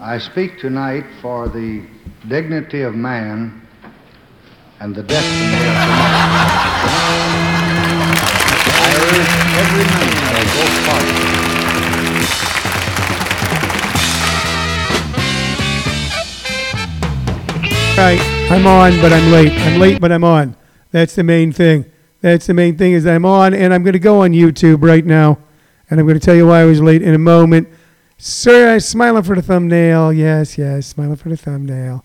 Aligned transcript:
I 0.00 0.18
speak 0.18 0.58
tonight 0.58 1.04
for 1.20 1.48
the 1.48 1.84
dignity 2.26 2.82
of 2.82 2.94
man 2.96 3.60
and 4.80 4.92
the 4.94 5.02
destiny 5.04 5.44
of 5.44 5.50
man. 5.50 5.88
I 8.74 8.90
urge 8.98 9.30
every 9.62 9.84
member 9.92 10.34
of 10.40 10.46
both 10.56 10.76
parties 10.86 11.32
Right, 17.96 18.20
I'm 18.50 18.66
on, 18.66 19.00
but 19.00 19.12
I'm 19.12 19.30
late. 19.30 19.52
I'm 19.52 19.78
late, 19.78 20.00
but 20.00 20.10
I'm 20.10 20.24
on. 20.24 20.56
That's 20.90 21.14
the 21.14 21.22
main 21.22 21.52
thing. 21.52 21.84
That's 22.20 22.46
the 22.46 22.54
main 22.54 22.76
thing 22.76 22.94
is 22.94 23.06
I'm 23.06 23.24
on, 23.24 23.54
and 23.54 23.72
I'm 23.72 23.84
going 23.84 23.92
to 23.92 24.00
go 24.00 24.22
on 24.22 24.32
YouTube 24.32 24.82
right 24.82 25.04
now, 25.04 25.38
and 25.88 26.00
I'm 26.00 26.06
going 26.06 26.18
to 26.18 26.24
tell 26.24 26.34
you 26.34 26.48
why 26.48 26.62
I 26.62 26.64
was 26.64 26.80
late 26.80 27.02
in 27.02 27.14
a 27.14 27.18
moment. 27.18 27.68
Sir, 28.24 28.74
I'm 28.74 28.78
smiling 28.78 29.24
for 29.24 29.34
the 29.34 29.42
thumbnail. 29.42 30.12
Yes, 30.12 30.56
yes, 30.56 30.86
smiling 30.86 31.16
for 31.16 31.28
the 31.28 31.36
thumbnail. 31.36 32.04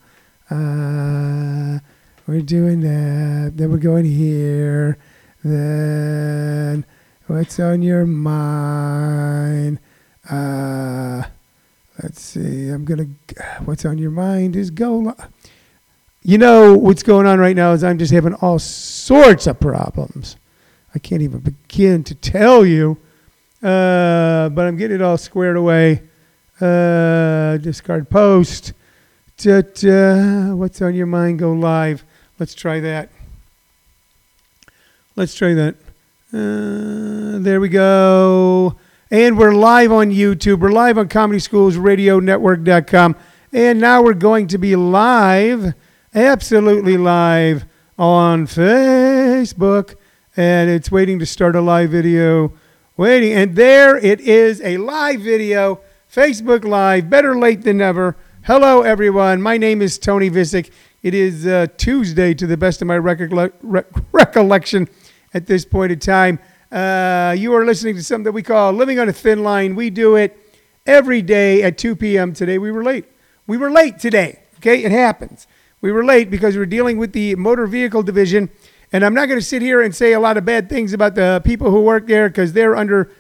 Uh, 0.50 1.78
we're 2.26 2.42
doing 2.42 2.82
that. 2.82 3.52
Then 3.56 3.70
we're 3.70 3.78
going 3.78 4.06
here. 4.06 4.98
Then 5.44 6.86
what's 7.28 7.60
on 7.60 7.84
your 7.84 8.08
mind? 8.08 9.78
Uh, 10.28 11.22
let's 12.02 12.20
see. 12.20 12.70
I'm 12.70 12.84
gonna. 12.84 13.06
What's 13.66 13.86
on 13.86 14.00
your 14.00 14.10
mind 14.10 14.56
is 14.56 14.72
go. 14.72 15.16
You 16.24 16.40
know 16.40 16.76
what's 16.76 17.04
going 17.04 17.28
on 17.28 17.38
right 17.38 17.56
now 17.56 17.74
is 17.74 17.84
I'm 17.84 18.00
just 18.00 18.12
having 18.12 18.34
all 18.34 18.58
sorts 18.58 19.46
of 19.46 19.60
problems. 19.60 20.36
I 20.96 20.98
can't 20.98 21.22
even 21.22 21.42
begin 21.42 22.04
to 22.06 22.16
tell 22.16 22.66
you, 22.66 22.98
uh, 23.62 24.50
but 24.50 24.66
I'm 24.66 24.78
getting 24.78 24.96
it 24.96 25.04
all 25.04 25.20
squared 25.20 25.56
away. 25.56 26.02
Uh, 26.60 27.58
discard 27.58 28.10
post. 28.10 28.74
Ta-ta. 29.38 30.56
What's 30.56 30.82
on 30.82 30.96
your 30.96 31.06
mind? 31.06 31.38
Go 31.38 31.54
live. 31.54 32.04
Let's 32.40 32.56
try 32.56 32.80
that. 32.80 33.10
Let's 35.16 35.36
try 35.36 35.54
that. 35.54 35.76
Uh, 36.34 37.38
there 37.40 37.62
we 37.62 37.70
go. 37.70 38.76
And 39.12 39.38
we're 39.38 39.54
live 39.54 39.92
on 39.92 40.10
YouTube. 40.10 40.60
We're 40.60 40.72
live 40.72 40.98
on 40.98 41.10
Comedy 41.10 41.40
Schools 41.40 41.78
Radio 41.78 42.20
Network.com. 42.20 43.16
And 43.54 43.80
now 43.80 44.02
we're 44.02 44.14
going 44.14 44.48
to 44.48 44.58
be 44.58 44.76
live, 44.76 45.74
absolutely 46.16 46.98
live 46.98 47.66
on 48.00 48.48
Facebook. 48.48 49.96
And 50.36 50.70
it's 50.72 50.92
waiting 50.92 51.20
to 51.20 51.26
start 51.28 51.56
a 51.56 51.62
live 51.62 51.92
video. 51.92 52.52
Waiting. 52.98 53.34
And 53.34 53.56
there 53.56 53.96
it 53.96 54.20
is 54.22 54.60
a 54.62 54.78
live 54.78 55.22
video, 55.22 55.82
Facebook 56.12 56.64
Live. 56.64 57.10
Better 57.10 57.38
late 57.38 57.64
than 57.64 57.78
never. 57.78 58.16
Hello, 58.46 58.82
everyone. 58.82 59.42
My 59.42 59.58
name 59.58 59.82
is 59.82 59.98
Tony 60.00 60.30
Vicich. 60.30 60.72
It 61.04 61.14
is 61.14 61.46
uh, 61.46 61.68
Tuesday, 61.78 62.34
to 62.34 62.48
the 62.48 62.58
best 62.58 62.82
of 62.82 62.88
my 62.88 62.96
re- 62.96 63.84
recollection 64.12 64.88
at 65.34 65.48
this 65.48 65.66
point 65.66 65.92
in 65.92 66.00
time. 66.00 66.40
Uh, 66.72 67.36
you 67.38 67.54
are 67.54 67.66
listening 67.66 67.96
to 67.96 68.04
something 68.04 68.24
that 68.24 68.32
we 68.32 68.42
call 68.42 68.72
Living 68.72 69.00
on 69.00 69.10
a 69.10 69.14
Thin 69.14 69.44
Line. 69.44 69.76
We 69.76 69.90
do 69.90 70.16
it 70.16 70.38
every 70.86 71.22
day 71.22 71.62
at 71.62 71.78
2 71.78 71.96
p.m. 71.98 72.34
Today 72.34 72.58
we 72.58 72.72
were 72.72 72.84
late. 72.84 73.06
We 73.46 73.58
were 73.58 73.70
late 73.70 74.00
today. 74.00 74.44
Okay, 74.58 74.84
it 74.84 74.92
happens. 74.92 75.46
We 75.82 75.92
were 75.92 76.04
late 76.04 76.30
because 76.30 76.56
we 76.56 76.60
were 76.60 76.66
dealing 76.66 76.98
with 76.98 77.12
the 77.14 77.36
motor 77.36 77.68
vehicle 77.68 78.02
division. 78.02 78.50
And 78.94 79.06
I'm 79.06 79.14
not 79.14 79.28
going 79.28 79.40
to 79.40 79.46
sit 79.46 79.62
here 79.62 79.82
and 79.82 79.94
say 79.94 80.14
a 80.14 80.20
lot 80.20 80.38
of 80.38 80.46
bad 80.46 80.70
things 80.70 80.94
about 80.94 81.16
the 81.16 81.42
people 81.44 81.70
who 81.70 81.82
work 81.82 82.08
there 82.08 82.30
because 82.30 82.54
they're 82.54 82.76
under 82.76 83.12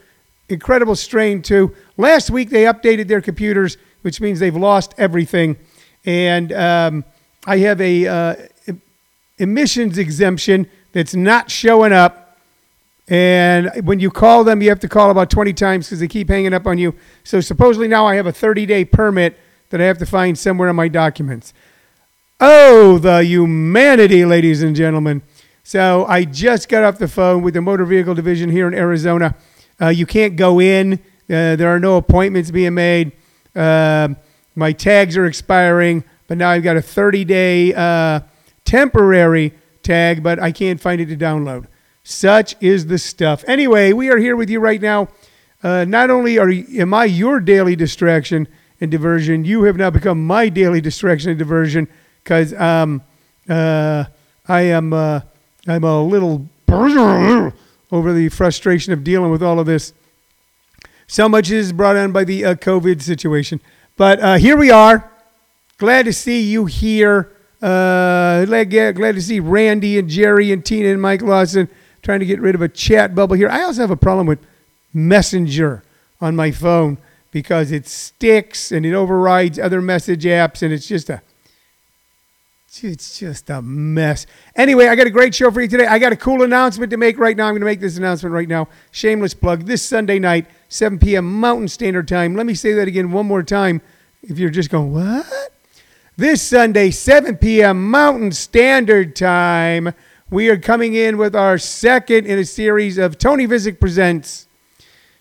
incredible 0.49 0.95
strain 0.95 1.41
too. 1.41 1.75
Last 1.97 2.29
week 2.29 2.49
they 2.49 2.63
updated 2.63 3.07
their 3.07 3.21
computers, 3.21 3.77
which 4.01 4.21
means 4.21 4.39
they've 4.39 4.55
lost 4.55 4.93
everything. 4.97 5.57
And 6.05 6.53
um, 6.53 7.05
I 7.45 7.57
have 7.59 7.81
a 7.81 8.07
uh, 8.07 8.35
emissions 9.37 9.97
exemption 9.97 10.69
that's 10.93 11.15
not 11.15 11.51
showing 11.51 11.91
up. 11.91 12.37
And 13.09 13.85
when 13.85 13.99
you 13.99 14.11
call 14.11 14.43
them, 14.43 14.61
you 14.61 14.69
have 14.69 14.79
to 14.81 14.89
call 14.89 15.11
about 15.11 15.29
20 15.29 15.53
times 15.53 15.87
because 15.87 15.99
they 15.99 16.07
keep 16.07 16.29
hanging 16.29 16.53
up 16.53 16.65
on 16.67 16.77
you. 16.77 16.95
So 17.23 17.39
supposedly 17.39 17.87
now 17.87 18.05
I 18.05 18.15
have 18.15 18.27
a 18.27 18.33
30 18.33 18.65
day 18.65 18.83
permit 18.83 19.37
that 19.69 19.81
I 19.81 19.85
have 19.85 19.97
to 19.99 20.05
find 20.05 20.37
somewhere 20.37 20.69
in 20.69 20.75
my 20.75 20.87
documents. 20.87 21.53
Oh, 22.39 22.97
the 22.97 23.23
humanity, 23.23 24.25
ladies 24.25 24.61
and 24.61 24.75
gentlemen. 24.75 25.23
So 25.63 26.05
I 26.05 26.23
just 26.23 26.69
got 26.69 26.83
off 26.83 26.97
the 26.97 27.07
phone 27.07 27.41
with 27.41 27.53
the 27.53 27.61
motor 27.61 27.83
vehicle 27.83 28.15
division 28.15 28.49
here 28.49 28.67
in 28.67 28.73
Arizona. 28.73 29.35
Uh, 29.79 29.87
you 29.89 30.05
can't 30.05 30.35
go 30.35 30.59
in. 30.59 30.93
Uh, 31.29 31.55
there 31.55 31.73
are 31.73 31.79
no 31.79 31.97
appointments 31.97 32.51
being 32.51 32.73
made. 32.73 33.11
Uh, 33.55 34.09
my 34.55 34.71
tags 34.71 35.17
are 35.17 35.25
expiring, 35.25 36.03
but 36.27 36.37
now 36.37 36.49
I've 36.49 36.63
got 36.63 36.77
a 36.77 36.81
30 36.81 37.25
day 37.25 37.73
uh, 37.73 38.21
temporary 38.65 39.53
tag, 39.83 40.23
but 40.23 40.39
I 40.39 40.51
can't 40.51 40.79
find 40.79 40.99
it 40.99 41.07
to 41.07 41.17
download. 41.17 41.67
Such 42.03 42.55
is 42.61 42.87
the 42.87 42.97
stuff. 42.97 43.43
Anyway, 43.47 43.93
we 43.93 44.09
are 44.09 44.17
here 44.17 44.35
with 44.35 44.49
you 44.49 44.59
right 44.59 44.81
now. 44.81 45.09
Uh, 45.61 45.85
not 45.85 46.09
only 46.09 46.37
are 46.37 46.49
am 46.49 46.93
I 46.93 47.05
your 47.05 47.39
daily 47.39 47.75
distraction 47.75 48.47
and 48.79 48.89
diversion, 48.91 49.43
you 49.43 49.63
have 49.63 49.75
now 49.75 49.89
become 49.89 50.25
my 50.25 50.49
daily 50.49 50.81
distraction 50.81 51.31
and 51.31 51.39
diversion 51.39 51.87
because 52.23 52.53
um, 52.53 53.01
uh, 53.49 54.05
I 54.47 54.61
am 54.61 54.93
uh, 54.93 55.21
I'm 55.67 55.83
a 55.83 56.01
little 56.01 56.47
over 57.91 58.13
the 58.13 58.29
frustration 58.29 58.93
of 58.93 59.03
dealing 59.03 59.31
with 59.31 59.43
all 59.43 59.59
of 59.59 59.65
this. 59.65 59.93
So 61.07 61.29
much 61.29 61.49
is 61.49 61.71
brought 61.71 61.95
on 61.95 62.11
by 62.11 62.23
the 62.23 62.43
uh, 62.43 62.55
COVID 62.55 63.01
situation, 63.01 63.61
but 63.95 64.19
uh, 64.19 64.35
here 64.35 64.57
we 64.57 64.71
are. 64.71 65.09
Glad 65.77 66.05
to 66.05 66.13
see 66.13 66.41
you 66.41 66.65
here. 66.65 67.31
Uh, 67.61 68.45
glad, 68.45 68.69
glad 68.69 69.15
to 69.15 69.21
see 69.21 69.39
Randy 69.39 69.97
and 69.97 70.09
Jerry 70.09 70.51
and 70.51 70.65
Tina 70.65 70.89
and 70.89 71.01
Mike 71.01 71.21
Lawson 71.21 71.69
trying 72.01 72.19
to 72.19 72.25
get 72.25 72.39
rid 72.39 72.55
of 72.55 72.61
a 72.61 72.67
chat 72.67 73.15
bubble 73.15 73.35
here. 73.35 73.49
I 73.49 73.63
also 73.63 73.81
have 73.81 73.91
a 73.91 73.97
problem 73.97 74.27
with 74.27 74.39
Messenger 74.93 75.83
on 76.19 76.35
my 76.35 76.51
phone 76.51 76.97
because 77.31 77.71
it 77.71 77.87
sticks 77.87 78.71
and 78.71 78.85
it 78.85 78.93
overrides 78.93 79.59
other 79.59 79.81
message 79.81 80.23
apps, 80.23 80.61
and 80.61 80.73
it's 80.73 80.87
just 80.87 81.09
a 81.09 81.21
it's 82.83 83.17
just 83.17 83.49
a 83.49 83.61
mess. 83.61 84.25
Anyway, 84.55 84.87
I 84.87 84.95
got 84.95 85.07
a 85.07 85.11
great 85.11 85.33
show 85.33 85.49
for 85.51 85.61
you 85.61 85.67
today. 85.67 85.87
I 85.87 85.99
got 85.99 86.11
a 86.11 86.17
cool 86.17 86.43
announcement 86.43 86.91
to 86.91 86.97
make 86.97 87.17
right 87.17 87.35
now. 87.35 87.45
I'm 87.45 87.53
going 87.53 87.61
to 87.61 87.65
make 87.65 87.79
this 87.79 87.97
announcement 87.97 88.33
right 88.33 88.47
now. 88.47 88.67
Shameless 88.91 89.33
plug. 89.33 89.65
This 89.65 89.81
Sunday 89.81 90.19
night, 90.19 90.47
7 90.69 90.99
p.m. 90.99 91.39
Mountain 91.39 91.69
Standard 91.69 92.07
Time. 92.07 92.35
Let 92.35 92.45
me 92.45 92.53
say 92.53 92.73
that 92.73 92.87
again 92.87 93.11
one 93.11 93.25
more 93.25 93.41
time. 93.41 93.81
If 94.21 94.37
you're 94.37 94.49
just 94.49 94.69
going, 94.69 94.93
what? 94.93 95.25
This 96.17 96.41
Sunday, 96.41 96.91
7 96.91 97.37
p.m. 97.37 97.89
Mountain 97.89 98.33
Standard 98.33 99.15
Time, 99.15 99.93
we 100.29 100.49
are 100.49 100.57
coming 100.57 100.93
in 100.93 101.17
with 101.17 101.35
our 101.35 101.57
second 101.57 102.25
in 102.25 102.37
a 102.37 102.45
series 102.45 102.97
of 102.97 103.17
Tony 103.17 103.47
Vicich 103.47 103.79
Presents. 103.79 104.47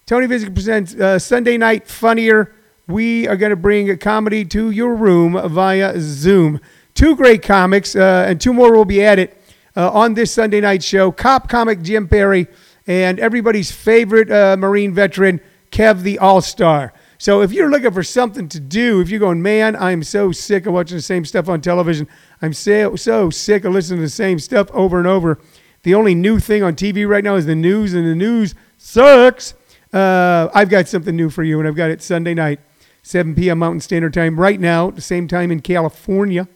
Tony 0.05 0.27
Vicich 0.27 0.53
Presents 0.53 0.95
uh, 0.95 1.19
Sunday 1.19 1.59
Night 1.59 1.87
Funnier. 1.87 2.53
We 2.89 3.28
are 3.28 3.37
going 3.37 3.51
to 3.51 3.57
bring 3.57 3.89
a 3.89 3.97
comedy 3.97 4.45
to 4.47 4.71
your 4.71 4.95
room 4.95 5.39
via 5.51 5.95
Zoom. 5.99 6.61
Two 6.97 7.15
great 7.15 7.43
comics, 7.43 7.95
uh, 7.95 8.25
and 8.27 8.41
two 8.41 8.55
more 8.55 8.75
will 8.75 8.87
be 8.87 9.05
added 9.05 9.31
uh, 9.77 9.91
on 9.91 10.15
this 10.15 10.33
Sunday 10.33 10.62
night 10.62 10.83
show. 10.83 11.12
Cop 11.12 11.47
comic 11.47 11.83
Jim 11.83 12.09
Perry 12.09 12.47
and 12.87 13.21
everybody's 13.21 13.71
favorite 13.71 14.31
uh, 14.31 14.57
Marine 14.57 14.95
veteran, 14.95 15.43
Kev 15.71 16.03
the 16.03 16.19
All 16.19 16.41
Star. 16.41 16.95
So 17.19 17.43
if 17.43 17.53
you're 17.53 17.69
looking 17.69 17.91
for 17.91 18.03
something 18.03 18.49
to 18.49 18.59
do, 18.59 19.03
if 19.03 19.11
you're 19.11 19.21
going, 19.21 19.43
man, 19.43 19.77
I'm 19.77 20.03
so 20.03 20.33
sick 20.33 20.65
of 20.65 20.73
watching 20.73 20.97
the 20.97 21.03
same 21.03 21.27
stuff 21.27 21.51
on 21.51 21.61
television. 21.61 22.09
I'm 22.41 22.55
so, 22.55 22.97
so 22.97 23.28
sick 23.28 23.67
of 23.67 23.75
listening 23.75 23.99
to 23.99 24.05
the 24.05 24.09
same 24.09 24.39
stuff 24.39 24.71
over 24.71 24.97
and 24.97 25.07
over. 25.07 25.39
The 25.83 25.95
only 25.95 26.15
new 26.15 26.39
thing 26.39 26.63
on 26.63 26.77
TV 26.77 27.07
right 27.07 27.22
now 27.22 27.34
is 27.34 27.45
the 27.45 27.54
news, 27.54 27.92
and 27.92 28.07
the 28.07 28.15
news 28.15 28.54
sucks. 28.78 29.53
Uh, 29.92 30.49
I've 30.54 30.71
got 30.71 30.89
something 30.89 31.15
new 31.15 31.28
for 31.28 31.42
you, 31.42 31.59
and 31.59 31.69
I've 31.69 31.77
got 31.77 31.91
it 31.91 32.01
Sunday 32.01 32.33
night, 32.33 32.60
7 33.03 33.34
p.m. 33.34 33.59
Mountain 33.59 33.81
Standard 33.81 34.15
Time, 34.15 34.41
right 34.41 34.59
now, 34.59 34.91
the 34.91 35.03
same 35.03 35.28
time 35.28 35.51
in 35.51 35.60
California. 35.60 36.49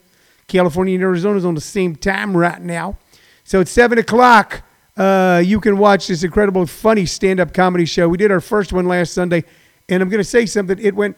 California 0.51 0.95
and 0.95 1.03
Arizona 1.03 1.39
is 1.39 1.45
on 1.45 1.55
the 1.55 1.61
same 1.61 1.97
time 1.97 2.37
right 2.37 2.61
now. 2.61 2.99
So 3.45 3.61
it's 3.61 3.71
7 3.71 3.99
o'clock. 3.99 4.63
Uh, 4.97 5.41
you 5.45 5.61
can 5.61 5.79
watch 5.79 6.09
this 6.09 6.25
incredible, 6.25 6.67
funny 6.67 7.07
stand 7.07 7.41
up 7.41 7.55
comedy 7.55 7.87
show. 7.87 8.09
We 8.09 8.19
did 8.19 8.31
our 8.31 8.41
first 8.41 8.73
one 8.73 8.87
last 8.87 9.15
Sunday, 9.15 9.45
and 9.89 10.03
I'm 10.03 10.09
going 10.09 10.19
to 10.21 10.29
say 10.29 10.45
something. 10.47 10.79
It 10.79 10.95
went 10.95 11.17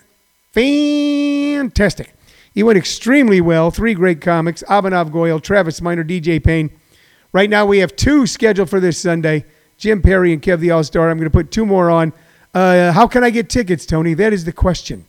fantastic. 0.52 2.14
It 2.54 2.62
went 2.64 2.76
extremely 2.76 3.40
well. 3.40 3.70
Three 3.70 3.94
great 3.94 4.20
comics 4.20 4.62
Abhinav 4.68 5.10
Goyal, 5.10 5.42
Travis 5.42 5.80
Miner, 5.80 6.04
DJ 6.04 6.42
Payne. 6.42 6.70
Right 7.32 7.48
now, 7.48 7.64
we 7.64 7.78
have 7.78 7.96
two 7.96 8.26
scheduled 8.26 8.68
for 8.68 8.78
this 8.78 8.98
Sunday 8.98 9.46
Jim 9.78 10.02
Perry 10.02 10.32
and 10.32 10.42
Kev 10.42 10.60
the 10.60 10.70
All 10.70 10.84
Star. 10.84 11.10
I'm 11.10 11.16
going 11.16 11.30
to 11.30 11.36
put 11.36 11.50
two 11.50 11.66
more 11.66 11.90
on. 11.90 12.12
Uh, 12.54 12.92
how 12.92 13.06
can 13.06 13.24
I 13.24 13.30
get 13.30 13.48
tickets, 13.48 13.86
Tony? 13.86 14.12
That 14.12 14.32
is 14.32 14.44
the 14.44 14.52
question. 14.52 15.06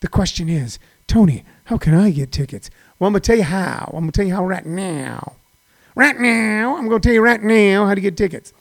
The 0.00 0.08
question 0.08 0.48
is, 0.48 0.78
Tony, 1.06 1.44
how 1.64 1.78
can 1.78 1.94
I 1.94 2.10
get 2.10 2.30
tickets? 2.30 2.70
Well, 3.02 3.08
I'm 3.08 3.14
going 3.14 3.22
to 3.22 3.26
tell 3.26 3.36
you 3.36 3.42
how. 3.42 3.90
I'm 3.92 4.02
going 4.02 4.12
to 4.12 4.16
tell 4.16 4.26
you 4.28 4.32
how 4.32 4.46
right 4.46 4.64
now. 4.64 5.32
Right 5.96 6.16
now, 6.20 6.76
I'm 6.76 6.86
going 6.86 7.00
to 7.00 7.04
tell 7.04 7.12
you 7.12 7.20
right 7.20 7.42
now 7.42 7.84
how 7.84 7.96
to 7.96 8.00
get 8.00 8.16
tickets. 8.16 8.52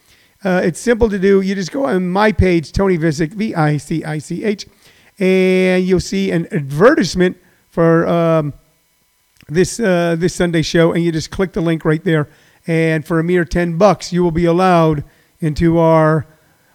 Uh, 0.43 0.61
it's 0.63 0.79
simple 0.79 1.07
to 1.09 1.19
do. 1.19 1.41
You 1.41 1.53
just 1.53 1.71
go 1.71 1.85
on 1.85 2.09
my 2.09 2.31
page, 2.31 2.71
Tony 2.71 2.97
Vicich, 2.97 3.35
V 3.35 3.53
I 3.53 3.77
C 3.77 4.03
I 4.03 4.17
C 4.17 4.43
H, 4.43 4.65
and 5.19 5.85
you'll 5.85 5.99
see 5.99 6.31
an 6.31 6.47
advertisement 6.51 7.38
for 7.69 8.07
um, 8.07 8.55
this 9.47 9.79
uh, 9.79 10.15
this 10.17 10.33
Sunday 10.33 10.63
show, 10.63 10.91
and 10.91 11.03
you 11.03 11.11
just 11.11 11.29
click 11.29 11.53
the 11.53 11.61
link 11.61 11.85
right 11.85 12.03
there. 12.03 12.27
And 12.65 13.05
for 13.05 13.19
a 13.19 13.23
mere 13.23 13.45
ten 13.45 13.77
bucks, 13.77 14.11
you 14.11 14.23
will 14.23 14.31
be 14.31 14.45
allowed 14.45 15.03
into 15.39 15.77
our 15.77 16.25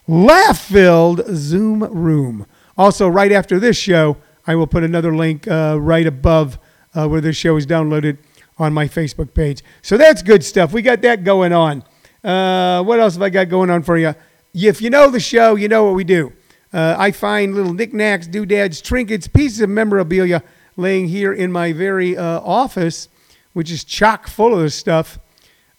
laugh-filled 0.07 1.23
Zoom 1.35 1.83
room. 1.83 2.47
Also, 2.79 3.09
right 3.09 3.33
after 3.33 3.59
this 3.59 3.77
show, 3.77 4.19
I 4.47 4.55
will 4.55 4.69
put 4.69 4.85
another 4.85 5.13
link 5.17 5.49
uh, 5.49 5.79
right 5.81 6.07
above 6.07 6.61
uh, 6.97 7.07
where 7.07 7.21
this 7.21 7.37
show 7.37 7.57
is 7.57 7.67
downloaded 7.67 8.19
on 8.59 8.73
my 8.73 8.89
Facebook 8.89 9.35
page. 9.35 9.63
So 9.83 9.97
that's 9.97 10.23
good 10.23 10.43
stuff. 10.43 10.73
We 10.73 10.83
got 10.83 11.03
that 11.03 11.23
going 11.23 11.53
on. 11.53 11.85
Uh, 12.25 12.83
what 12.83 12.99
else 12.99 13.15
have 13.15 13.23
I 13.23 13.31
got 13.31 13.49
going 13.49 13.71
on 13.71 13.83
for 13.83 13.97
you? 13.97 14.15
If 14.55 14.81
you 14.81 14.91
know 14.91 15.11
the 15.11 15.21
show, 15.21 15.55
you 15.55 15.69
know 15.69 15.85
what 15.85 15.95
we 15.95 16.05
do. 16.05 16.33
Uh, 16.73 16.97
I 16.99 17.11
find 17.11 17.55
little 17.55 17.75
knickknacks, 17.75 18.27
doodads, 18.27 18.81
trinkets, 18.81 19.29
pieces 19.29 19.61
of 19.61 19.71
memorabilia 19.71 20.43
laying 20.77 21.09
here 21.09 21.33
in 21.33 21.53
my 21.53 21.73
very 21.73 22.17
uh, 22.17 22.41
office, 22.41 23.09
which 23.53 23.71
is 23.71 23.85
chock 23.85 24.27
full 24.27 24.55
of 24.55 24.61
this 24.61 24.75
stuff. 24.75 25.19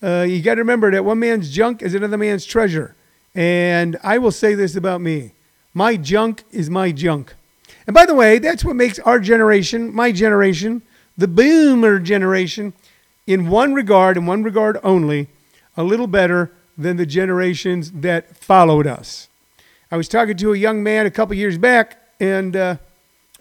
Uh, 0.01 0.25
you 0.27 0.41
got 0.41 0.55
to 0.55 0.61
remember 0.61 0.91
that 0.91 1.03
one 1.03 1.19
man's 1.19 1.51
junk 1.51 1.81
is 1.81 1.93
another 1.93 2.17
man's 2.17 2.45
treasure. 2.45 2.95
And 3.33 3.97
I 4.03 4.17
will 4.17 4.31
say 4.31 4.55
this 4.55 4.75
about 4.75 5.01
me 5.01 5.33
my 5.73 5.95
junk 5.95 6.43
is 6.51 6.69
my 6.69 6.91
junk. 6.91 7.35
And 7.85 7.93
by 7.93 8.05
the 8.05 8.15
way, 8.15 8.39
that's 8.39 8.65
what 8.65 8.75
makes 8.75 8.97
our 8.99 9.19
generation, 9.19 9.93
my 9.93 10.11
generation, 10.11 10.81
the 11.17 11.27
boomer 11.27 11.99
generation, 11.99 12.73
in 13.25 13.49
one 13.49 13.73
regard, 13.73 14.17
in 14.17 14.25
one 14.25 14.43
regard 14.43 14.77
only, 14.83 15.27
a 15.75 15.83
little 15.83 16.07
better 16.07 16.51
than 16.77 16.97
the 16.97 17.05
generations 17.05 17.91
that 17.91 18.37
followed 18.37 18.87
us. 18.87 19.27
I 19.91 19.97
was 19.97 20.07
talking 20.07 20.37
to 20.37 20.53
a 20.53 20.57
young 20.57 20.83
man 20.83 21.05
a 21.05 21.11
couple 21.11 21.35
years 21.35 21.57
back, 21.57 21.97
and 22.19 22.55
uh, 22.55 22.77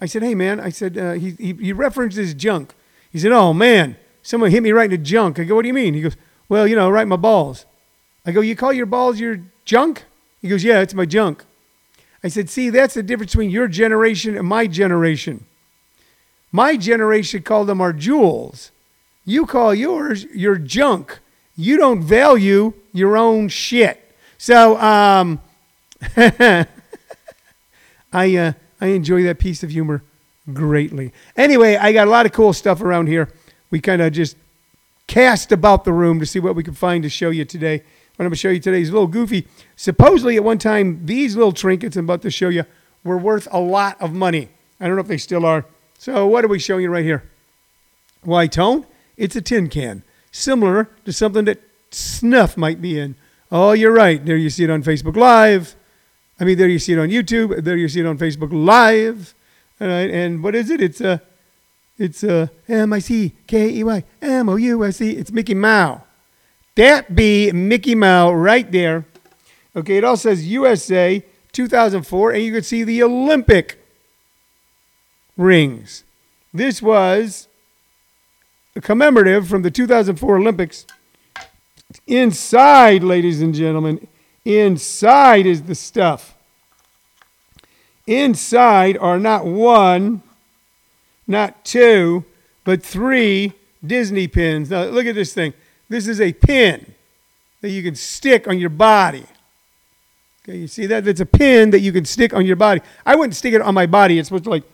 I 0.00 0.06
said, 0.06 0.22
Hey, 0.22 0.34
man, 0.34 0.60
I 0.60 0.70
said, 0.70 0.96
uh, 0.96 1.12
he, 1.12 1.30
he, 1.32 1.52
he 1.54 1.72
referenced 1.72 2.16
his 2.16 2.34
junk. 2.34 2.74
He 3.12 3.18
said, 3.18 3.32
Oh, 3.32 3.52
man, 3.52 3.96
someone 4.22 4.50
hit 4.50 4.62
me 4.62 4.72
right 4.72 4.84
in 4.84 4.90
the 4.90 4.98
junk. 4.98 5.38
I 5.38 5.44
go, 5.44 5.54
What 5.54 5.62
do 5.62 5.68
you 5.68 5.74
mean? 5.74 5.94
He 5.94 6.00
goes, 6.00 6.16
Well, 6.48 6.66
you 6.66 6.76
know, 6.76 6.88
right 6.88 7.02
in 7.02 7.08
my 7.08 7.16
balls. 7.16 7.66
I 8.24 8.32
go, 8.32 8.40
You 8.40 8.56
call 8.56 8.72
your 8.72 8.86
balls 8.86 9.20
your 9.20 9.40
junk? 9.64 10.04
He 10.40 10.48
goes, 10.48 10.64
Yeah, 10.64 10.80
it's 10.80 10.94
my 10.94 11.06
junk. 11.06 11.44
I 12.22 12.28
said, 12.28 12.48
See, 12.48 12.70
that's 12.70 12.94
the 12.94 13.02
difference 13.02 13.32
between 13.32 13.50
your 13.50 13.68
generation 13.68 14.36
and 14.36 14.46
my 14.46 14.66
generation. 14.66 15.46
My 16.56 16.78
generation 16.78 17.42
called 17.42 17.66
them 17.66 17.82
our 17.82 17.92
jewels. 17.92 18.70
You 19.26 19.44
call 19.44 19.74
yours 19.74 20.24
your 20.24 20.56
junk. 20.56 21.18
You 21.54 21.76
don't 21.76 22.00
value 22.00 22.72
your 22.94 23.18
own 23.18 23.48
shit. 23.48 24.02
So, 24.38 24.78
um, 24.78 25.42
I, 26.16 26.66
uh, 28.14 28.52
I 28.80 28.86
enjoy 28.86 29.22
that 29.24 29.38
piece 29.38 29.62
of 29.62 29.68
humor 29.68 30.02
greatly. 30.50 31.12
Anyway, 31.36 31.76
I 31.76 31.92
got 31.92 32.08
a 32.08 32.10
lot 32.10 32.24
of 32.24 32.32
cool 32.32 32.54
stuff 32.54 32.80
around 32.80 33.08
here. 33.08 33.30
We 33.70 33.82
kind 33.82 34.00
of 34.00 34.14
just 34.14 34.38
cast 35.06 35.52
about 35.52 35.84
the 35.84 35.92
room 35.92 36.18
to 36.20 36.24
see 36.24 36.40
what 36.40 36.56
we 36.56 36.62
can 36.62 36.72
find 36.72 37.02
to 37.02 37.10
show 37.10 37.28
you 37.28 37.44
today. 37.44 37.82
What 38.16 38.24
I'm 38.24 38.28
going 38.28 38.30
to 38.30 38.36
show 38.36 38.48
you 38.48 38.60
today 38.60 38.80
is 38.80 38.88
a 38.88 38.92
little 38.92 39.08
goofy. 39.08 39.46
Supposedly, 39.76 40.36
at 40.36 40.44
one 40.44 40.56
time, 40.56 41.04
these 41.04 41.36
little 41.36 41.52
trinkets 41.52 41.98
I'm 41.98 42.06
about 42.06 42.22
to 42.22 42.30
show 42.30 42.48
you 42.48 42.64
were 43.04 43.18
worth 43.18 43.46
a 43.50 43.60
lot 43.60 44.00
of 44.00 44.14
money. 44.14 44.48
I 44.80 44.86
don't 44.86 44.96
know 44.96 45.02
if 45.02 45.06
they 45.06 45.18
still 45.18 45.44
are. 45.44 45.66
So, 45.98 46.26
what 46.26 46.44
are 46.44 46.48
we 46.48 46.58
showing 46.58 46.82
you 46.82 46.90
right 46.90 47.04
here? 47.04 47.28
Why, 48.22 48.46
Tone? 48.46 48.86
It's 49.16 49.36
a 49.36 49.40
tin 49.40 49.68
can, 49.68 50.02
similar 50.30 50.90
to 51.04 51.12
something 51.12 51.46
that 51.46 51.60
snuff 51.90 52.56
might 52.56 52.82
be 52.82 52.98
in. 52.98 53.14
Oh, 53.50 53.72
you're 53.72 53.92
right. 53.92 54.24
There 54.24 54.36
you 54.36 54.50
see 54.50 54.64
it 54.64 54.70
on 54.70 54.82
Facebook 54.82 55.16
Live. 55.16 55.74
I 56.38 56.44
mean, 56.44 56.58
there 56.58 56.68
you 56.68 56.78
see 56.78 56.92
it 56.92 56.98
on 56.98 57.08
YouTube. 57.08 57.64
There 57.64 57.76
you 57.76 57.88
see 57.88 58.00
it 58.00 58.06
on 58.06 58.18
Facebook 58.18 58.50
Live. 58.52 59.34
All 59.80 59.88
right, 59.88 60.10
and 60.10 60.42
what 60.42 60.54
is 60.54 60.70
it? 60.70 60.80
It's 60.80 61.00
a, 61.00 61.22
it's 61.98 62.24
a 62.24 62.50
M 62.68 62.92
I 62.92 62.98
C 62.98 63.32
K 63.46 63.70
E 63.70 63.84
Y 63.84 64.04
M 64.20 64.48
O 64.48 64.56
U 64.56 64.84
S 64.84 65.00
E. 65.00 65.12
It's 65.12 65.30
Mickey 65.30 65.54
Mouse. 65.54 66.00
That 66.74 67.14
be 67.14 67.52
Mickey 67.52 67.94
Mouse 67.94 68.34
right 68.34 68.70
there. 68.70 69.06
Okay, 69.74 69.96
it 69.96 70.04
all 70.04 70.16
says 70.16 70.46
USA 70.46 71.24
2004, 71.52 72.32
and 72.32 72.42
you 72.42 72.52
can 72.52 72.62
see 72.62 72.84
the 72.84 73.02
Olympic 73.02 73.85
rings. 75.36 76.04
This 76.52 76.80
was 76.80 77.48
a 78.74 78.80
commemorative 78.80 79.48
from 79.48 79.62
the 79.62 79.70
2004 79.70 80.36
Olympics. 80.36 80.86
Inside, 82.06 83.02
ladies 83.02 83.42
and 83.42 83.54
gentlemen, 83.54 84.06
inside 84.44 85.46
is 85.46 85.62
the 85.62 85.74
stuff. 85.74 86.36
Inside 88.06 88.96
are 88.98 89.18
not 89.18 89.44
one, 89.44 90.22
not 91.26 91.64
two, 91.64 92.24
but 92.64 92.82
three 92.82 93.52
Disney 93.84 94.28
pins. 94.28 94.70
Now, 94.70 94.84
look 94.84 95.06
at 95.06 95.14
this 95.14 95.34
thing. 95.34 95.54
This 95.88 96.06
is 96.08 96.20
a 96.20 96.32
pin 96.32 96.94
that 97.60 97.70
you 97.70 97.82
can 97.82 97.94
stick 97.94 98.46
on 98.46 98.58
your 98.58 98.70
body. 98.70 99.24
Okay, 100.44 100.58
you 100.58 100.68
see 100.68 100.86
that? 100.86 101.04
That's 101.04 101.20
a 101.20 101.26
pin 101.26 101.70
that 101.70 101.80
you 101.80 101.92
can 101.92 102.04
stick 102.04 102.32
on 102.32 102.46
your 102.46 102.56
body. 102.56 102.80
I 103.04 103.16
wouldn't 103.16 103.34
stick 103.34 103.54
it 103.54 103.60
on 103.60 103.74
my 103.74 103.86
body. 103.86 104.18
It's 104.18 104.28
supposed 104.28 104.44
to 104.44 104.50
like 104.50 104.64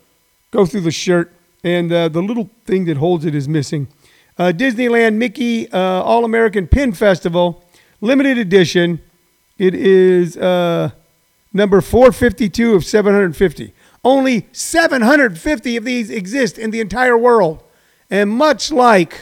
go 0.52 0.66
through 0.66 0.82
the 0.82 0.92
shirt, 0.92 1.32
and 1.64 1.90
uh, 1.90 2.08
the 2.08 2.22
little 2.22 2.48
thing 2.66 2.84
that 2.84 2.98
holds 2.98 3.24
it 3.24 3.34
is 3.34 3.48
missing. 3.48 3.88
Uh, 4.38 4.52
Disneyland 4.54 5.14
Mickey 5.14 5.70
uh, 5.72 5.78
All 5.78 6.24
American 6.24 6.68
Pin 6.68 6.92
Festival, 6.92 7.64
limited 8.00 8.38
edition. 8.38 9.00
It 9.58 9.74
is 9.74 10.36
uh, 10.36 10.90
number 11.52 11.80
452 11.80 12.74
of 12.74 12.84
750. 12.84 13.72
Only 14.04 14.48
750 14.52 15.76
of 15.76 15.84
these 15.84 16.10
exist 16.10 16.58
in 16.58 16.70
the 16.70 16.80
entire 16.80 17.16
world. 17.16 17.62
And 18.10 18.28
much 18.30 18.70
like, 18.70 19.18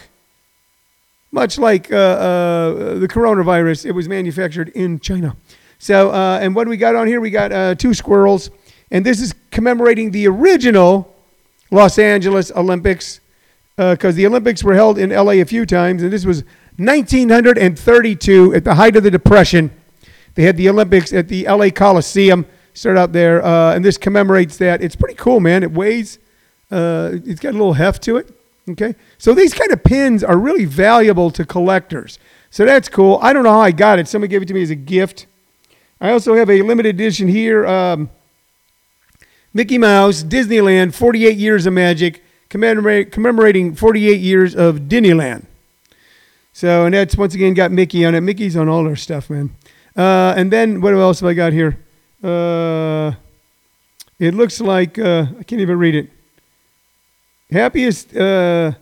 much 1.31 1.59
like 1.59 1.93
uh, 1.93 1.97
uh, 1.97 2.95
the 2.95 3.09
coronavirus, 3.09 3.87
it 3.87 3.93
was 3.93 4.09
manufactured 4.09 4.71
in 4.71 4.99
China. 4.99 5.37
So, 5.79 6.11
uh, 6.11 6.41
and 6.43 6.55
what 6.57 6.65
do 6.65 6.71
we 6.71 6.77
got 6.77 6.97
on 6.97 7.07
here? 7.07 7.21
We 7.21 7.31
got 7.31 7.53
uh, 7.53 7.75
two 7.75 7.95
squirrels, 7.95 8.51
and 8.91 9.07
this 9.07 9.21
is 9.21 9.35
commemorating 9.51 10.11
the 10.11 10.27
original 10.27 11.15
Los 11.71 11.99
Angeles 11.99 12.51
Olympics, 12.55 13.21
because 13.77 14.15
the 14.15 14.27
Olympics 14.27 14.63
were 14.65 14.75
held 14.75 14.99
in 14.99 15.11
LA 15.11 15.33
a 15.33 15.45
few 15.45 15.65
times, 15.65 16.03
and 16.03 16.13
this 16.13 16.25
was 16.25 16.43
1932 16.77 18.55
at 18.55 18.65
the 18.65 18.75
height 18.75 18.97
of 18.97 19.03
the 19.03 19.11
Depression. 19.11 19.71
They 20.35 20.43
had 20.45 20.57
the 20.57 20.69
Olympics 20.69 21.13
at 21.13 21.29
the 21.29 21.47
LA 21.47 21.71
Coliseum. 21.71 22.47
Start 22.73 22.97
out 22.97 23.13
there, 23.13 23.45
uh, 23.45 23.75
and 23.75 23.85
this 23.85 23.99
commemorates 23.99 24.57
that. 24.59 24.83
It's 24.83 24.97
pretty 24.97 25.15
cool, 25.15 25.41
man. 25.41 25.63
It 25.63 25.73
weighs, 25.73 26.19
uh, 26.71 27.11
it's 27.13 27.41
got 27.41 27.51
a 27.51 27.59
little 27.59 27.75
heft 27.75 28.03
to 28.05 28.17
it. 28.17 28.35
Okay, 28.71 28.95
so 29.19 29.35
these 29.35 29.53
kind 29.53 29.73
of 29.73 29.83
pins 29.83 30.23
are 30.23 30.39
really 30.39 30.65
valuable 30.65 31.31
to 31.33 31.45
collectors. 31.45 32.19
So 32.51 32.65
that's 32.65 32.89
cool. 32.89 33.19
I 33.21 33.33
don't 33.33 33.43
know 33.43 33.53
how 33.53 33.61
I 33.61 33.73
got 33.73 33.99
it. 33.99 34.07
Somebody 34.07 34.31
gave 34.31 34.43
it 34.43 34.47
to 34.47 34.55
me 34.55 34.63
as 34.63 34.71
a 34.71 34.77
gift. 34.77 35.27
I 36.01 36.13
also 36.13 36.35
have 36.35 36.49
a 36.49 36.63
limited 36.63 36.95
edition 36.95 37.29
here. 37.29 37.67
Um, 37.67 38.11
Mickey 39.53 39.79
Mouse, 39.79 40.23
Disneyland, 40.23 40.95
48 40.95 41.37
years 41.37 41.67
of 41.67 41.73
magic, 41.73 42.23
commemorating 42.49 43.75
48 43.75 44.21
years 44.21 44.55
of 44.55 44.81
Disneyland. 44.81 45.47
So, 46.53 46.85
and 46.85 46.95
that's 46.95 47.17
once 47.17 47.35
again 47.35 47.55
got 47.55 47.73
Mickey 47.73 48.05
on 48.05 48.15
it. 48.15 48.21
Mickey's 48.21 48.57
on 48.57 48.69
all 48.69 48.87
our 48.87 48.97
stuff, 48.97 49.31
man. 49.31 49.51
Uh, 49.97 50.35
and 50.37 50.53
then 50.53 50.81
what 50.81 50.95
else 50.95 51.21
have 51.21 51.29
I 51.29 51.35
got 51.35 51.53
here? 51.53 51.79
Uh, 52.23 53.13
it 54.19 54.35
looks 54.35 54.61
like 54.61 54.99
uh, 54.99 55.27
I 55.39 55.43
can't 55.43 55.61
even 55.61 55.79
read 55.79 55.95
it. 55.95 56.11
Happiest, 57.51 58.15
uh, 58.17 58.73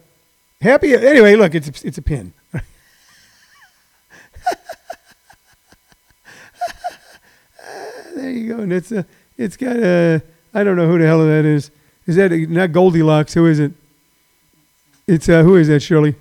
happy. 0.60 0.94
Anyway, 0.94 1.36
look, 1.36 1.54
it's 1.54 1.68
a, 1.68 1.86
it's 1.86 1.96
a 1.96 2.02
pin. 2.02 2.34
there 8.14 8.30
you 8.30 8.54
go, 8.54 8.60
and 8.62 8.72
it's 8.72 8.92
a, 8.92 9.06
it's 9.38 9.56
got 9.56 9.76
a. 9.76 10.22
I 10.54 10.64
don't 10.64 10.76
know 10.76 10.88
who 10.88 10.98
the 10.98 11.06
hell 11.06 11.24
that 11.26 11.44
is. 11.44 11.70
Is 12.06 12.16
that 12.16 12.32
not 12.32 12.72
Goldilocks? 12.72 13.34
Who 13.34 13.46
is 13.46 13.58
it? 13.60 13.72
It's 15.06 15.28
uh, 15.28 15.42
who 15.42 15.56
is 15.56 15.68
that, 15.68 15.80
Shirley? 15.80 16.14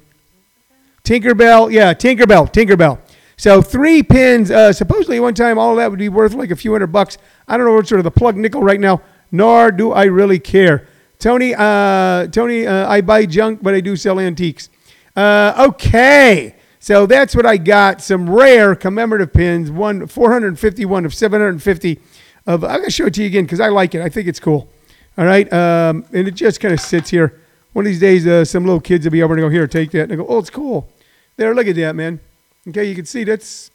Tinkerbell. 1.03 1.72
Yeah, 1.72 1.93
Tinkerbell. 1.93 2.51
Tinkerbell. 2.51 3.00
So 3.38 3.62
three 3.62 4.03
pins. 4.03 4.51
Uh, 4.51 4.74
supposedly 4.74 5.19
one 5.19 5.34
time 5.34 5.57
all 5.57 5.75
that 5.75 5.89
would 5.89 6.00
be 6.00 6.10
worth 6.10 6.34
like 6.34 6.51
a 6.51 6.55
few 6.55 6.72
hundred 6.74 6.88
bucks. 6.88 7.17
I 7.48 7.55
don't 7.55 7.65
know 7.65 7.74
what 7.74 7.88
sort 7.88 8.00
of 8.00 8.03
the 8.03 8.12
plug 8.12 8.36
nickel 8.36 8.62
right 8.62 8.79
now. 8.79 9.01
Nor 9.31 9.72
do 9.72 9.91
I 9.91 10.05
really 10.05 10.39
care. 10.39 10.88
Tony, 11.19 11.55
uh, 11.57 12.27
Tony, 12.27 12.67
uh, 12.67 12.88
I 12.88 13.01
buy 13.01 13.25
junk, 13.25 13.63
but 13.63 13.74
I 13.74 13.81
do 13.81 13.96
sell 13.96 14.19
antiques. 14.19 14.69
Uh, 15.15 15.67
okay, 15.69 16.55
so 16.79 17.05
that's 17.07 17.36
what 17.36 17.46
I 17.46 17.57
got. 17.57 18.01
Some 18.01 18.29
rare 18.29 18.75
commemorative 18.75 19.34
pins. 19.34 19.72
One 19.72 20.05
451 20.05 21.05
of 21.05 21.13
750. 21.13 22.00
Of 22.48 22.63
I'm 22.63 22.80
gonna 22.80 22.89
show 22.89 23.06
it 23.06 23.13
to 23.16 23.22
you 23.22 23.27
again 23.27 23.44
because 23.44 23.60
I 23.60 23.68
like 23.68 23.94
it. 23.94 24.01
I 24.01 24.08
think 24.08 24.27
it's 24.27 24.39
cool. 24.39 24.70
All 25.18 25.25
right, 25.25 25.51
um, 25.51 26.06
and 26.13 26.27
it 26.27 26.36
just 26.36 26.62
kind 26.62 26.74
of 26.74 26.80
sits 26.80 27.10
here. 27.10 27.42
One 27.74 27.86
of 27.86 27.92
these 27.92 28.00
days, 28.00 28.25
uh, 28.25 28.46
some 28.46 28.63
little 28.66 28.80
kids 28.80 29.06
will 29.06 29.12
be 29.12 29.20
able 29.20 29.36
to 29.36 29.42
go 29.42 29.50
here, 29.50 29.68
take 29.68 29.92
that, 29.92 30.04
and 30.04 30.12
they 30.12 30.16
go, 30.16 30.25
"Oh, 30.27 30.39
it's 30.39 30.50
cool." 30.50 30.88
There, 31.36 31.54
look 31.54 31.68
at 31.68 31.75
that, 31.75 31.96
man. 31.96 32.22
Okay, 32.70 32.86
you 32.86 32.96
can 32.96 33.06
see 33.06 33.25
that's. 33.25 33.70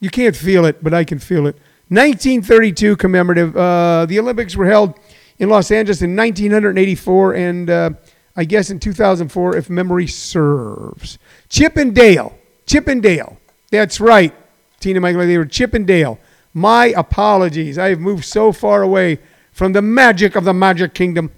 You 0.00 0.08
can't 0.08 0.36
feel 0.36 0.64
it, 0.66 0.84
but 0.84 0.94
I 0.94 1.02
can 1.02 1.18
feel 1.18 1.48
it. 1.48 1.56
1932 1.88 2.96
commemorative. 2.96 3.56
Uh, 3.56 4.06
the 4.06 4.20
Olympics 4.20 4.54
were 4.54 4.66
held 4.66 4.94
in 5.40 5.48
Los 5.48 5.72
Angeles 5.72 6.00
in 6.00 6.14
1984, 6.14 7.34
and 7.34 7.70
uh, 7.70 7.90
I 8.36 8.44
guess 8.44 8.70
in 8.70 8.78
2004, 8.78 9.56
if 9.56 9.68
memory 9.68 10.06
serves. 10.06 11.18
Chip 11.48 11.76
and 11.76 11.92
Dale. 11.92 12.38
Chip 12.66 12.86
and 12.86 13.02
Dale. 13.02 13.36
That's 13.72 14.00
right, 14.00 14.32
Tina 14.78 15.00
Michael. 15.00 15.26
They 15.26 15.38
were 15.38 15.44
Chip 15.44 15.74
and 15.74 15.86
Dale. 15.86 16.20
My 16.58 16.86
apologies. 16.86 17.78
I 17.78 17.90
have 17.90 18.00
moved 18.00 18.24
so 18.24 18.50
far 18.50 18.82
away 18.82 19.20
from 19.52 19.74
the 19.74 19.82
magic 19.82 20.34
of 20.34 20.42
the 20.42 20.52
Magic 20.52 20.92
Kingdom. 20.92 21.30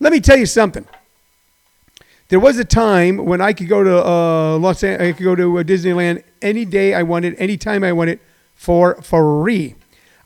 Let 0.00 0.12
me 0.12 0.18
tell 0.18 0.36
you 0.36 0.46
something. 0.46 0.84
There 2.28 2.40
was 2.40 2.58
a 2.58 2.64
time 2.64 3.18
when 3.18 3.40
I 3.40 3.52
could 3.52 3.68
go 3.68 3.84
to 3.84 4.04
uh, 4.04 4.58
Los 4.58 4.82
An- 4.82 5.00
I 5.00 5.12
could 5.12 5.22
go 5.22 5.36
to 5.36 5.60
uh, 5.60 5.62
Disneyland 5.62 6.24
any 6.42 6.64
day 6.64 6.92
I 6.92 7.04
wanted, 7.04 7.36
any 7.38 7.56
time 7.56 7.84
I 7.84 7.92
wanted, 7.92 8.18
for 8.56 9.00
free. 9.00 9.76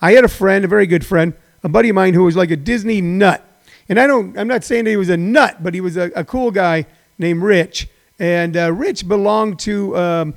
I 0.01 0.13
had 0.13 0.25
a 0.25 0.29
friend, 0.29 0.65
a 0.65 0.69
very 0.69 0.87
good 0.87 1.05
friend, 1.05 1.35
a 1.63 1.69
buddy 1.69 1.91
of 1.91 1.95
mine 1.95 2.15
who 2.15 2.25
was 2.25 2.35
like 2.35 2.51
a 2.51 2.57
Disney 2.57 3.03
nut. 3.03 3.47
And 3.91 4.01
I 4.01 4.07
don't, 4.07 4.39
I'm 4.39 4.49
not 4.49 4.65
saying 4.65 4.85
that 4.85 4.91
he 4.91 4.97
was 4.97 5.11
a 5.11 5.17
nut, 5.19 5.63
but 5.63 5.75
he 5.75 5.83
was 5.83 5.99
a, 5.99 6.11
a 6.17 6.25
cool 6.25 6.51
guy 6.51 6.87
named 7.19 7.43
Rich. 7.43 7.87
And 8.19 8.57
uh, 8.57 8.73
Rich 8.73 9.07
belonged 9.07 9.59
to 9.61 9.95
um, 9.95 10.35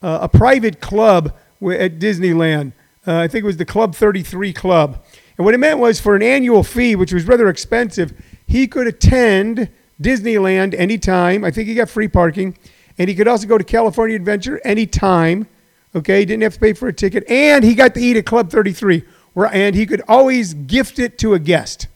a 0.00 0.28
private 0.28 0.80
club 0.80 1.36
at 1.60 1.98
Disneyland. 1.98 2.72
Uh, 3.06 3.18
I 3.18 3.28
think 3.28 3.44
it 3.44 3.46
was 3.46 3.56
the 3.56 3.64
Club 3.64 3.94
33 3.94 4.52
Club. 4.52 5.04
And 5.38 5.44
what 5.44 5.54
it 5.54 5.58
meant 5.58 5.78
was 5.78 6.00
for 6.00 6.16
an 6.16 6.22
annual 6.22 6.64
fee, 6.64 6.96
which 6.96 7.12
was 7.12 7.24
rather 7.26 7.48
expensive, 7.48 8.12
he 8.46 8.66
could 8.66 8.86
attend 8.86 9.68
Disneyland 10.00 10.74
anytime. 10.74 11.44
I 11.44 11.50
think 11.50 11.68
he 11.68 11.74
got 11.74 11.88
free 11.88 12.08
parking. 12.08 12.56
And 12.98 13.08
he 13.08 13.14
could 13.14 13.28
also 13.28 13.46
go 13.46 13.58
to 13.58 13.64
California 13.64 14.16
Adventure 14.16 14.60
anytime. 14.64 15.46
Okay, 15.94 16.20
he 16.20 16.24
didn't 16.24 16.42
have 16.42 16.54
to 16.54 16.60
pay 16.60 16.72
for 16.72 16.88
a 16.88 16.92
ticket. 16.92 17.24
And 17.28 17.64
he 17.64 17.74
got 17.74 17.94
to 17.94 18.00
eat 18.00 18.16
at 18.16 18.26
Club 18.26 18.50
33, 18.50 19.04
where, 19.34 19.52
and 19.52 19.74
he 19.74 19.86
could 19.86 20.02
always 20.08 20.54
gift 20.54 20.98
it 20.98 21.18
to 21.18 21.34
a 21.34 21.38
guest. 21.38 21.88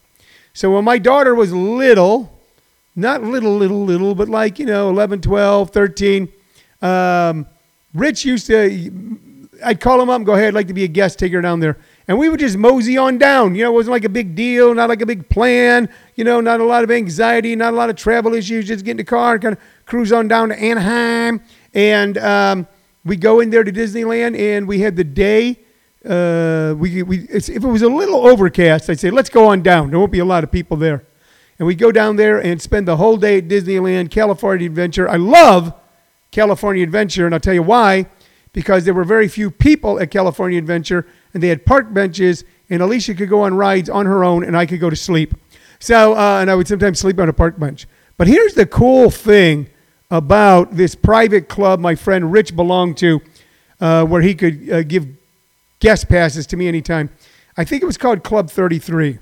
So 0.53 0.75
when 0.75 0.83
my 0.83 0.97
daughter 0.97 1.33
was 1.33 1.51
little, 1.51 2.39
not 2.95 3.23
little, 3.23 3.55
little, 3.55 3.83
little, 3.83 4.15
but 4.15 4.29
like, 4.29 4.59
you 4.59 4.65
know, 4.65 4.89
11, 4.89 5.21
12, 5.21 5.71
13, 5.71 6.29
um, 6.81 7.47
Rich 7.93 8.25
used 8.25 8.47
to, 8.47 8.89
I'd 9.63 9.79
call 9.79 10.01
him 10.01 10.09
up 10.09 10.17
and 10.17 10.25
go, 10.25 10.35
hey, 10.35 10.47
I'd 10.47 10.53
like 10.53 10.67
to 10.67 10.73
be 10.73 10.83
a 10.83 10.87
guest, 10.87 11.19
take 11.19 11.31
her 11.33 11.41
down 11.41 11.59
there. 11.59 11.77
And 12.07 12.17
we 12.17 12.29
would 12.29 12.39
just 12.39 12.57
mosey 12.57 12.97
on 12.97 13.17
down. 13.17 13.55
You 13.55 13.63
know, 13.63 13.71
it 13.71 13.73
wasn't 13.73 13.93
like 13.93 14.03
a 14.03 14.09
big 14.09 14.35
deal, 14.35 14.73
not 14.73 14.89
like 14.89 15.01
a 15.01 15.05
big 15.05 15.29
plan, 15.29 15.89
you 16.15 16.23
know, 16.23 16.41
not 16.41 16.59
a 16.59 16.63
lot 16.63 16.83
of 16.83 16.91
anxiety, 16.91 17.55
not 17.55 17.73
a 17.73 17.75
lot 17.75 17.89
of 17.89 17.95
travel 17.95 18.33
issues. 18.33 18.67
Just 18.67 18.85
get 18.85 18.91
in 18.91 18.97
the 18.97 19.03
car 19.03 19.33
and 19.33 19.41
kind 19.41 19.53
of 19.55 19.61
cruise 19.85 20.11
on 20.11 20.27
down 20.27 20.49
to 20.49 20.59
Anaheim. 20.59 21.41
And 21.73 22.17
um, 22.17 22.67
we 23.05 23.15
go 23.15 23.39
in 23.39 23.49
there 23.49 23.63
to 23.63 23.71
Disneyland, 23.71 24.37
and 24.37 24.67
we 24.67 24.79
had 24.79 24.95
the 24.95 25.03
day. 25.03 25.59
Uh, 26.03 26.73
we, 26.77 27.03
we, 27.03 27.19
if 27.29 27.49
it 27.49 27.59
was 27.59 27.81
a 27.81 27.89
little 27.89 28.27
overcast, 28.27 28.89
I'd 28.89 28.99
say, 28.99 29.09
let's 29.09 29.29
go 29.29 29.47
on 29.47 29.61
down. 29.61 29.89
There 29.89 29.99
won't 29.99 30.11
be 30.11 30.19
a 30.19 30.25
lot 30.25 30.43
of 30.43 30.51
people 30.51 30.77
there. 30.77 31.05
And 31.59 31.67
we 31.67 31.75
go 31.75 31.91
down 31.91 32.15
there 32.15 32.39
and 32.39 32.59
spend 32.59 32.87
the 32.87 32.97
whole 32.97 33.17
day 33.17 33.37
at 33.37 33.47
Disneyland, 33.47 34.09
California 34.09 34.65
Adventure. 34.65 35.07
I 35.07 35.17
love 35.17 35.73
California 36.31 36.81
Adventure, 36.81 37.25
and 37.27 37.35
I'll 37.35 37.39
tell 37.39 37.53
you 37.53 37.61
why. 37.61 38.07
Because 38.53 38.83
there 38.83 38.93
were 38.93 39.03
very 39.03 39.27
few 39.27 39.49
people 39.49 39.99
at 39.99 40.11
California 40.11 40.57
Adventure, 40.57 41.07
and 41.33 41.41
they 41.41 41.47
had 41.47 41.65
park 41.65 41.93
benches, 41.93 42.43
and 42.69 42.81
Alicia 42.81 43.13
could 43.13 43.29
go 43.29 43.41
on 43.41 43.53
rides 43.53 43.89
on 43.89 44.05
her 44.05 44.23
own, 44.23 44.43
and 44.43 44.57
I 44.57 44.65
could 44.65 44.79
go 44.79 44.89
to 44.89 44.95
sleep. 44.95 45.33
So, 45.79 46.15
uh, 46.15 46.39
and 46.41 46.51
I 46.51 46.55
would 46.55 46.67
sometimes 46.67 46.99
sleep 46.99 47.19
on 47.19 47.29
a 47.29 47.33
park 47.33 47.57
bench. 47.57 47.87
But 48.17 48.27
here's 48.27 48.53
the 48.53 48.65
cool 48.65 49.09
thing 49.09 49.69
about 50.11 50.75
this 50.75 50.93
private 50.93 51.47
club 51.47 51.79
my 51.79 51.95
friend 51.95 52.31
Rich 52.31 52.55
belonged 52.55 52.97
to, 52.97 53.21
uh, 53.79 54.05
where 54.05 54.21
he 54.21 54.35
could 54.35 54.69
uh, 54.69 54.83
give 54.83 55.07
guest 55.79 56.09
passes 56.09 56.45
to 56.47 56.57
me 56.57 56.67
anytime. 56.67 57.09
I 57.57 57.63
think 57.63 57.81
it 57.81 57.85
was 57.85 57.97
called 57.97 58.23
Club 58.23 58.49
33. 58.49 59.19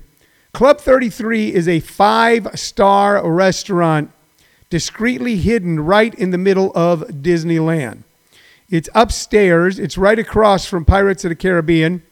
Club 0.52 0.80
33 0.80 1.54
is 1.54 1.68
a 1.68 1.80
five 1.80 2.48
star 2.58 3.26
restaurant 3.28 4.10
discreetly 4.68 5.36
hidden 5.36 5.80
right 5.80 6.14
in 6.14 6.30
the 6.30 6.38
middle 6.38 6.72
of 6.74 7.00
Disneyland. 7.08 8.02
It's 8.70 8.88
upstairs, 8.94 9.80
it's 9.80 9.98
right 9.98 10.18
across 10.18 10.64
from 10.64 10.84
Pirates 10.84 11.24
of 11.24 11.30
the 11.30 11.34
Caribbean. 11.34 12.04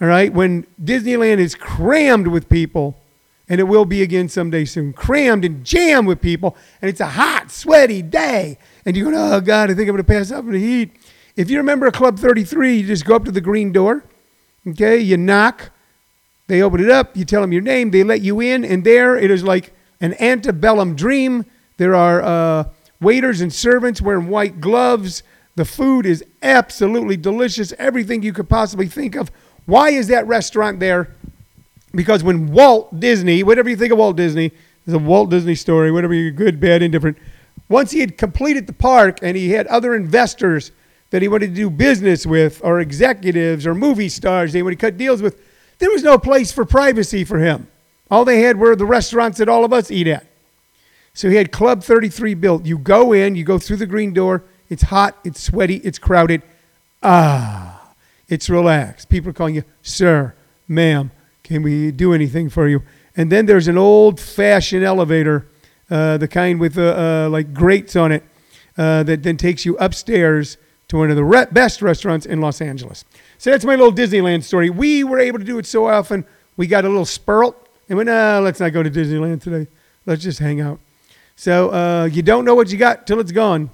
All 0.00 0.08
right, 0.08 0.32
when 0.32 0.66
Disneyland 0.82 1.38
is 1.38 1.54
crammed 1.54 2.26
with 2.26 2.48
people, 2.48 3.00
and 3.48 3.60
it 3.60 3.64
will 3.64 3.84
be 3.84 4.02
again 4.02 4.28
someday 4.28 4.64
soon, 4.64 4.92
crammed 4.92 5.44
and 5.44 5.64
jammed 5.64 6.08
with 6.08 6.20
people, 6.20 6.56
and 6.82 6.88
it's 6.88 7.00
a 7.00 7.06
hot, 7.06 7.52
sweaty 7.52 8.02
day, 8.02 8.58
and 8.84 8.96
you're 8.96 9.10
going, 9.10 9.16
oh 9.16 9.40
God, 9.40 9.70
I 9.70 9.74
think 9.74 9.88
I'm 9.88 9.94
going 9.94 9.98
to 9.98 10.04
pass 10.04 10.32
out 10.32 10.42
from 10.42 10.52
the 10.52 10.58
heat. 10.58 10.90
If 11.36 11.48
you 11.48 11.58
remember 11.58 11.88
Club 11.92 12.18
33, 12.18 12.78
you 12.78 12.86
just 12.86 13.04
go 13.04 13.14
up 13.14 13.24
to 13.24 13.32
the 13.32 13.40
green 13.40 13.72
door, 13.72 14.04
okay, 14.66 14.98
you 14.98 15.16
knock, 15.16 15.70
they 16.48 16.60
open 16.60 16.80
it 16.82 16.90
up, 16.90 17.16
you 17.16 17.24
tell 17.24 17.40
them 17.40 17.52
your 17.52 17.62
name, 17.62 17.92
they 17.92 18.02
let 18.02 18.20
you 18.20 18.40
in, 18.40 18.64
and 18.64 18.82
there 18.82 19.16
it 19.16 19.30
is 19.30 19.44
like 19.44 19.72
an 20.00 20.14
antebellum 20.20 20.96
dream. 20.96 21.44
There 21.76 21.94
are 21.94 22.22
uh, 22.22 22.64
waiters 23.00 23.40
and 23.40 23.52
servants 23.52 24.02
wearing 24.02 24.28
white 24.28 24.60
gloves. 24.60 25.22
The 25.58 25.64
food 25.64 26.06
is 26.06 26.24
absolutely 26.40 27.16
delicious, 27.16 27.74
everything 27.80 28.22
you 28.22 28.32
could 28.32 28.48
possibly 28.48 28.86
think 28.86 29.16
of. 29.16 29.32
Why 29.66 29.90
is 29.90 30.06
that 30.06 30.24
restaurant 30.28 30.78
there? 30.78 31.16
Because 31.92 32.22
when 32.22 32.52
Walt 32.52 33.00
Disney, 33.00 33.42
whatever 33.42 33.68
you 33.68 33.74
think 33.74 33.90
of 33.90 33.98
Walt 33.98 34.14
Disney, 34.16 34.52
there's 34.86 34.94
a 34.94 35.04
Walt 35.04 35.30
Disney 35.30 35.56
story, 35.56 35.90
whatever 35.90 36.14
you're 36.14 36.30
good, 36.30 36.60
bad, 36.60 36.80
indifferent. 36.80 37.18
Once 37.68 37.90
he 37.90 37.98
had 37.98 38.16
completed 38.16 38.68
the 38.68 38.72
park 38.72 39.18
and 39.20 39.36
he 39.36 39.50
had 39.50 39.66
other 39.66 39.96
investors 39.96 40.70
that 41.10 41.22
he 41.22 41.26
wanted 41.26 41.48
to 41.48 41.54
do 41.56 41.70
business 41.70 42.24
with, 42.24 42.60
or 42.62 42.78
executives, 42.78 43.66
or 43.66 43.74
movie 43.74 44.08
stars 44.08 44.52
they 44.52 44.62
wanted 44.62 44.78
to 44.78 44.86
cut 44.86 44.96
deals 44.96 45.20
with, 45.20 45.42
there 45.80 45.90
was 45.90 46.04
no 46.04 46.18
place 46.18 46.52
for 46.52 46.64
privacy 46.64 47.24
for 47.24 47.40
him. 47.40 47.66
All 48.12 48.24
they 48.24 48.42
had 48.42 48.60
were 48.60 48.76
the 48.76 48.86
restaurants 48.86 49.38
that 49.38 49.48
all 49.48 49.64
of 49.64 49.72
us 49.72 49.90
eat 49.90 50.06
at. 50.06 50.24
So 51.14 51.28
he 51.28 51.34
had 51.34 51.50
Club 51.50 51.82
33 51.82 52.34
built. 52.34 52.64
You 52.64 52.78
go 52.78 53.12
in, 53.12 53.34
you 53.34 53.42
go 53.42 53.58
through 53.58 53.78
the 53.78 53.86
green 53.86 54.12
door. 54.12 54.44
It's 54.68 54.84
hot, 54.84 55.18
it's 55.24 55.40
sweaty, 55.40 55.76
it's 55.76 55.98
crowded. 55.98 56.42
Ah, 57.02 57.94
it's 58.28 58.50
relaxed. 58.50 59.08
People 59.08 59.30
are 59.30 59.32
calling 59.32 59.54
you, 59.54 59.64
sir, 59.82 60.34
ma'am, 60.66 61.10
can 61.42 61.62
we 61.62 61.90
do 61.90 62.12
anything 62.12 62.50
for 62.50 62.68
you? 62.68 62.82
And 63.16 63.32
then 63.32 63.46
there's 63.46 63.68
an 63.68 63.78
old 63.78 64.20
fashioned 64.20 64.84
elevator, 64.84 65.46
uh, 65.90 66.18
the 66.18 66.28
kind 66.28 66.60
with 66.60 66.76
uh, 66.76 67.26
uh, 67.26 67.28
like 67.30 67.54
grates 67.54 67.96
on 67.96 68.12
it, 68.12 68.22
uh, 68.76 69.02
that 69.04 69.22
then 69.22 69.36
takes 69.36 69.64
you 69.64 69.76
upstairs 69.78 70.58
to 70.88 70.98
one 70.98 71.10
of 71.10 71.16
the 71.16 71.24
re- 71.24 71.46
best 71.50 71.82
restaurants 71.82 72.26
in 72.26 72.40
Los 72.40 72.60
Angeles. 72.60 73.04
So 73.38 73.50
that's 73.50 73.64
my 73.64 73.74
little 73.74 73.92
Disneyland 73.92 74.42
story. 74.42 74.70
We 74.70 75.04
were 75.04 75.18
able 75.18 75.38
to 75.38 75.44
do 75.44 75.58
it 75.58 75.66
so 75.66 75.86
often, 75.86 76.24
we 76.56 76.66
got 76.66 76.84
a 76.84 76.88
little 76.88 77.04
spurt 77.04 77.56
and 77.88 77.96
went, 77.96 78.08
nah, 78.08 78.40
let's 78.40 78.60
not 78.60 78.72
go 78.72 78.82
to 78.82 78.90
Disneyland 78.90 79.42
today. 79.42 79.70
Let's 80.06 80.22
just 80.22 80.38
hang 80.38 80.60
out. 80.60 80.80
So 81.36 81.70
uh, 81.70 82.04
you 82.06 82.22
don't 82.22 82.44
know 82.44 82.54
what 82.54 82.70
you 82.70 82.78
got 82.78 83.06
till 83.06 83.20
it's 83.20 83.32
gone. 83.32 83.70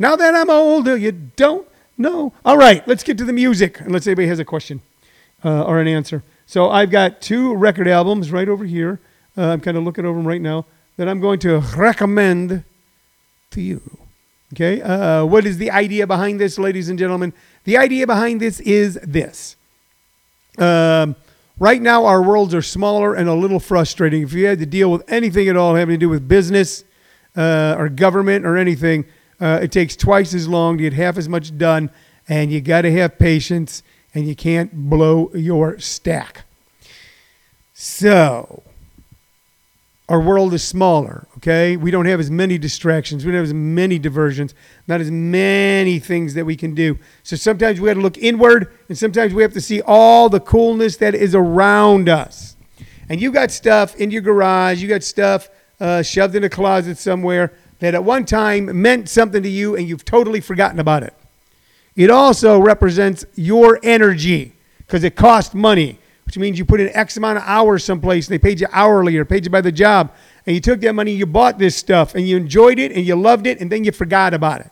Now 0.00 0.16
that 0.16 0.34
I'm 0.34 0.48
older, 0.48 0.96
you 0.96 1.12
don't 1.12 1.68
know. 1.98 2.32
All 2.42 2.56
right, 2.56 2.86
let's 2.88 3.04
get 3.04 3.18
to 3.18 3.24
the 3.24 3.34
music, 3.34 3.80
And 3.80 3.92
let's 3.92 4.06
unless 4.06 4.06
anybody 4.06 4.28
has 4.28 4.38
a 4.38 4.46
question 4.46 4.80
uh, 5.44 5.64
or 5.64 5.78
an 5.78 5.86
answer. 5.86 6.24
So 6.46 6.70
I've 6.70 6.90
got 6.90 7.20
two 7.20 7.54
record 7.54 7.86
albums 7.86 8.32
right 8.32 8.48
over 8.48 8.64
here. 8.64 8.98
Uh, 9.36 9.48
I'm 9.48 9.60
kind 9.60 9.76
of 9.76 9.84
looking 9.84 10.06
over 10.06 10.16
them 10.18 10.26
right 10.26 10.40
now 10.40 10.64
that 10.96 11.06
I'm 11.06 11.20
going 11.20 11.38
to 11.40 11.58
recommend 11.76 12.64
to 13.50 13.60
you. 13.60 13.82
Okay, 14.54 14.80
uh, 14.80 15.26
what 15.26 15.44
is 15.44 15.58
the 15.58 15.70
idea 15.70 16.06
behind 16.06 16.40
this, 16.40 16.58
ladies 16.58 16.88
and 16.88 16.98
gentlemen? 16.98 17.34
The 17.64 17.76
idea 17.76 18.06
behind 18.06 18.40
this 18.40 18.58
is 18.60 18.98
this. 19.02 19.56
Um, 20.56 21.14
right 21.58 21.80
now, 21.80 22.06
our 22.06 22.22
worlds 22.22 22.54
are 22.54 22.62
smaller 22.62 23.14
and 23.14 23.28
a 23.28 23.34
little 23.34 23.60
frustrating. 23.60 24.22
If 24.22 24.32
you 24.32 24.46
had 24.46 24.60
to 24.60 24.66
deal 24.66 24.90
with 24.90 25.04
anything 25.08 25.46
at 25.48 25.58
all 25.58 25.74
having 25.74 25.94
to 25.96 25.98
do 25.98 26.08
with 26.08 26.26
business 26.26 26.84
uh, 27.36 27.76
or 27.78 27.90
government 27.90 28.46
or 28.46 28.56
anything, 28.56 29.04
uh, 29.40 29.60
it 29.62 29.72
takes 29.72 29.96
twice 29.96 30.34
as 30.34 30.46
long 30.46 30.76
to 30.76 30.82
get 30.82 30.92
half 30.92 31.16
as 31.16 31.28
much 31.28 31.56
done, 31.56 31.90
and 32.28 32.52
you 32.52 32.60
got 32.60 32.82
to 32.82 32.92
have 32.92 33.18
patience, 33.18 33.82
and 34.14 34.28
you 34.28 34.36
can't 34.36 34.90
blow 34.90 35.30
your 35.34 35.78
stack. 35.78 36.44
So, 37.72 38.62
our 40.10 40.20
world 40.20 40.52
is 40.52 40.64
smaller, 40.64 41.28
okay? 41.36 41.76
We 41.76 41.92
don't 41.92 42.06
have 42.06 42.18
as 42.18 42.32
many 42.32 42.58
distractions. 42.58 43.24
We 43.24 43.30
don't 43.30 43.38
have 43.38 43.44
as 43.44 43.54
many 43.54 43.96
diversions, 43.96 44.54
not 44.88 45.00
as 45.00 45.08
many 45.08 46.00
things 46.00 46.34
that 46.34 46.44
we 46.44 46.56
can 46.56 46.74
do. 46.74 46.98
So 47.22 47.36
sometimes 47.36 47.80
we 47.80 47.88
have 47.88 47.96
to 47.96 48.02
look 48.02 48.18
inward, 48.18 48.72
and 48.88 48.98
sometimes 48.98 49.32
we 49.32 49.42
have 49.42 49.52
to 49.52 49.60
see 49.60 49.80
all 49.82 50.28
the 50.28 50.40
coolness 50.40 50.96
that 50.96 51.14
is 51.14 51.32
around 51.34 52.08
us. 52.08 52.56
And 53.08 53.20
you 53.20 53.30
got 53.30 53.52
stuff 53.52 53.94
in 53.96 54.10
your 54.10 54.22
garage, 54.22 54.82
you 54.82 54.88
got 54.88 55.04
stuff 55.04 55.48
uh, 55.78 56.02
shoved 56.02 56.34
in 56.34 56.42
a 56.42 56.50
closet 56.50 56.98
somewhere 56.98 57.52
that 57.80 57.94
at 57.94 58.04
one 58.04 58.24
time 58.24 58.80
meant 58.80 59.08
something 59.08 59.42
to 59.42 59.48
you, 59.48 59.74
and 59.74 59.88
you've 59.88 60.04
totally 60.04 60.40
forgotten 60.40 60.78
about 60.78 61.02
it. 61.02 61.14
It 61.96 62.10
also 62.10 62.60
represents 62.60 63.24
your 63.34 63.80
energy 63.82 64.52
because 64.78 65.02
it 65.04 65.16
costs 65.16 65.54
money, 65.54 65.98
which 66.24 66.38
means 66.38 66.58
you 66.58 66.64
put 66.64 66.80
in 66.80 66.88
X 66.90 67.16
amount 67.16 67.38
of 67.38 67.44
hours 67.44 67.84
someplace 67.84 68.28
and 68.28 68.34
they 68.34 68.38
paid 68.38 68.60
you 68.60 68.68
hourly 68.72 69.16
or 69.16 69.24
paid 69.24 69.44
you 69.44 69.50
by 69.50 69.60
the 69.60 69.72
job. 69.72 70.12
And 70.46 70.54
you 70.54 70.60
took 70.60 70.80
that 70.80 70.94
money, 70.94 71.12
you 71.12 71.26
bought 71.26 71.58
this 71.58 71.76
stuff, 71.76 72.14
and 72.14 72.26
you 72.26 72.36
enjoyed 72.36 72.78
it 72.78 72.92
and 72.92 73.04
you 73.04 73.16
loved 73.16 73.46
it, 73.46 73.60
and 73.60 73.70
then 73.70 73.84
you 73.84 73.92
forgot 73.92 74.32
about 74.32 74.60
it. 74.60 74.70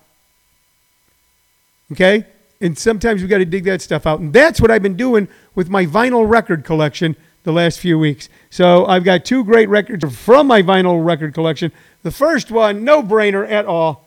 Okay? 1.93 2.25
And 2.61 2.79
sometimes 2.79 3.23
we 3.23 3.29
got 3.29 3.39
to 3.39 3.45
dig 3.45 3.65
that 3.65 3.83
stuff 3.83 4.07
out. 4.07 4.21
And 4.21 4.33
that's 4.33 4.61
what 4.61 4.71
I've 4.71 4.83
been 4.83 4.97
doing 4.97 5.29
with 5.55 5.69
my 5.69 5.87
vinyl 5.87 6.29
record 6.29 6.65
collection 6.65 7.17
the 7.49 7.53
last 7.53 7.81
few 7.81 7.99
weeks. 7.99 8.29
So 8.51 8.85
I've 8.85 9.05
got 9.05 9.25
two 9.25 9.43
great 9.43 9.71
records 9.71 10.05
from 10.15 10.47
my 10.47 10.61
vinyl 10.61 11.03
record 11.03 11.33
collection. 11.33 11.73
The 12.03 12.11
first 12.11 12.51
one, 12.51 12.85
no 12.85 13.03
brainer 13.03 13.51
at 13.51 13.65
all. 13.65 14.07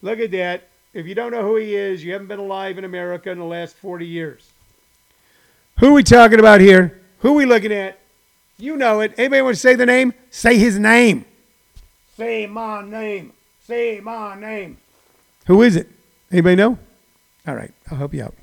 Look 0.00 0.18
at 0.18 0.30
that. 0.30 0.66
If 0.94 1.06
you 1.06 1.14
don't 1.14 1.30
know 1.30 1.42
who 1.42 1.56
he 1.56 1.76
is, 1.76 2.02
you 2.02 2.12
haven't 2.12 2.28
been 2.28 2.38
alive 2.38 2.78
in 2.78 2.84
America 2.84 3.30
in 3.30 3.38
the 3.38 3.44
last 3.44 3.76
40 3.76 4.06
years. 4.06 4.50
Who 5.78 5.90
are 5.90 5.92
we 5.92 6.02
talking 6.02 6.38
about 6.38 6.62
here? 6.62 6.98
Who 7.18 7.32
are 7.32 7.34
we 7.34 7.44
looking 7.44 7.70
at? 7.70 7.98
You 8.56 8.78
know 8.78 9.00
it. 9.00 9.12
Anybody 9.18 9.42
want 9.42 9.56
to 9.56 9.60
say 9.60 9.74
the 9.74 9.84
name? 9.84 10.14
Say 10.30 10.56
his 10.56 10.78
name. 10.78 11.26
Say 12.16 12.46
my 12.46 12.82
name. 12.82 13.34
Say 13.66 14.00
my 14.00 14.40
name. 14.40 14.78
Who 15.46 15.60
is 15.60 15.76
it? 15.76 15.86
Anybody 16.32 16.56
know? 16.56 16.78
All 17.46 17.54
right, 17.54 17.72
I'll 17.90 17.98
help 17.98 18.14
you 18.14 18.24
out. 18.24 18.34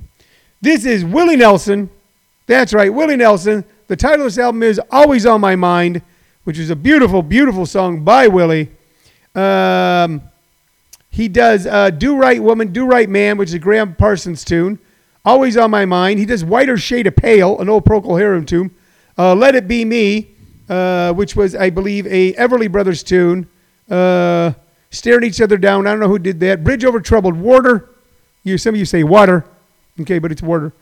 This 0.62 0.86
is 0.86 1.04
Willie 1.04 1.38
Nelson. 1.38 1.90
That's 2.46 2.72
right, 2.74 2.94
Willie 2.94 3.18
Nelson. 3.18 3.66
The 3.88 3.96
title 3.96 4.26
of 4.26 4.34
this 4.34 4.38
album 4.38 4.64
is 4.64 4.82
Always 4.92 5.26
on 5.26 5.40
My 5.40 5.56
Mind, 5.56 6.02
which 6.44 6.60
is 6.60 6.70
a 6.70 6.76
beautiful, 6.76 7.22
beautiful 7.22 7.66
song 7.66 8.04
by 8.04 8.28
Willie. 8.28 8.70
Um, 9.34 10.24
he 11.10 11.30
does 11.30 11.66
uh, 11.66 11.92
Do 11.92 12.18
Right 12.18 12.44
Woman, 12.44 12.74
Do 12.74 12.86
Right 12.86 13.08
Man, 13.08 13.38
which 13.38 13.48
is 13.48 13.54
a 13.54 13.60
Gram 13.60 13.96
Parsons 13.96 14.44
tune. 14.44 14.78
Always 15.24 15.56
on 15.56 15.72
My 15.72 15.86
Mind. 15.86 16.20
He 16.20 16.26
does 16.26 16.44
Whiter 16.44 16.76
Shade 16.76 17.08
of 17.08 17.16
Pale, 17.16 17.60
an 17.60 17.70
old 17.70 17.86
Procol 17.86 18.20
Harum 18.20 18.46
tune. 18.46 18.72
Uh, 19.18 19.34
Let 19.34 19.56
It 19.56 19.70
Be 19.70 19.86
Me, 19.86 20.32
uh, 20.68 21.14
which 21.14 21.38
was, 21.38 21.56
I 21.56 21.70
believe, 21.70 22.06
a 22.08 22.34
Everly 22.34 22.70
Brothers 22.70 23.04
tune. 23.04 23.48
Uh, 23.90 24.52
staring 24.90 25.24
each 25.24 25.40
other 25.40 25.56
down. 25.56 25.88
I 25.88 25.92
don't 25.92 26.02
know 26.02 26.10
who 26.10 26.20
did 26.20 26.42
that. 26.42 26.62
Bridge 26.62 26.84
over 26.84 27.00
troubled 27.00 27.38
water. 27.38 27.88
You, 28.44 28.58
some 28.58 28.76
of 28.76 28.80
you 28.80 28.86
say 28.86 29.04
water. 29.04 29.46
Okay, 30.02 30.20
but 30.20 30.34
it's 30.34 30.42
water. 30.42 30.74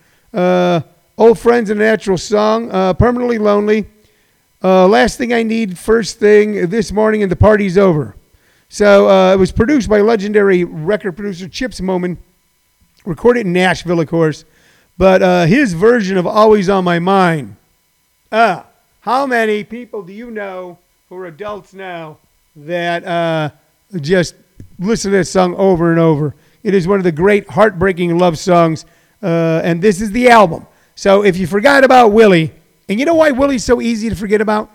Uh, 1.17 1.23
old 1.23 1.39
friends, 1.39 1.69
and 1.69 1.81
a 1.81 1.83
natural 1.83 2.17
song. 2.17 2.71
Uh, 2.71 2.93
permanently 2.93 3.37
lonely. 3.37 3.87
Uh, 4.63 4.87
last 4.87 5.17
thing 5.17 5.33
I 5.33 5.43
need, 5.43 5.77
first 5.77 6.19
thing 6.19 6.69
this 6.69 6.91
morning, 6.91 7.21
and 7.21 7.31
the 7.31 7.35
party's 7.35 7.77
over. 7.77 8.15
So 8.69 9.09
uh, 9.09 9.33
it 9.33 9.37
was 9.37 9.51
produced 9.51 9.89
by 9.89 10.01
legendary 10.01 10.63
record 10.63 11.13
producer 11.13 11.47
Chips 11.47 11.79
Moman, 11.79 12.17
recorded 13.05 13.45
in 13.45 13.53
Nashville, 13.53 13.99
of 13.99 14.07
course. 14.07 14.43
But 14.97 15.21
uh, 15.21 15.45
his 15.45 15.73
version 15.73 16.17
of 16.17 16.25
Always 16.25 16.69
on 16.69 16.83
My 16.83 16.99
Mind. 16.99 17.57
Ah, 18.31 18.65
how 19.01 19.25
many 19.25 19.63
people 19.63 20.01
do 20.01 20.13
you 20.13 20.31
know 20.31 20.79
who 21.09 21.17
are 21.17 21.27
adults 21.27 21.73
now 21.73 22.17
that 22.55 23.05
uh, 23.05 23.49
just 24.01 24.35
listen 24.79 25.11
to 25.11 25.17
this 25.17 25.31
song 25.31 25.53
over 25.55 25.91
and 25.91 25.99
over? 25.99 26.33
It 26.63 26.73
is 26.73 26.87
one 26.87 26.97
of 26.97 27.03
the 27.03 27.11
great 27.11 27.47
heartbreaking 27.49 28.17
love 28.17 28.39
songs, 28.39 28.85
uh, 29.21 29.61
and 29.63 29.81
this 29.81 30.01
is 30.01 30.11
the 30.11 30.29
album. 30.29 30.65
So 30.95 31.23
if 31.23 31.37
you 31.37 31.45
forgot 31.45 31.83
about 31.83 32.13
Willie, 32.13 32.53
and 32.87 32.99
you 32.99 33.05
know 33.05 33.15
why 33.15 33.31
Willie's 33.31 33.65
so 33.65 33.81
easy 33.81 34.09
to 34.09 34.15
forget 34.15 34.41
about? 34.41 34.71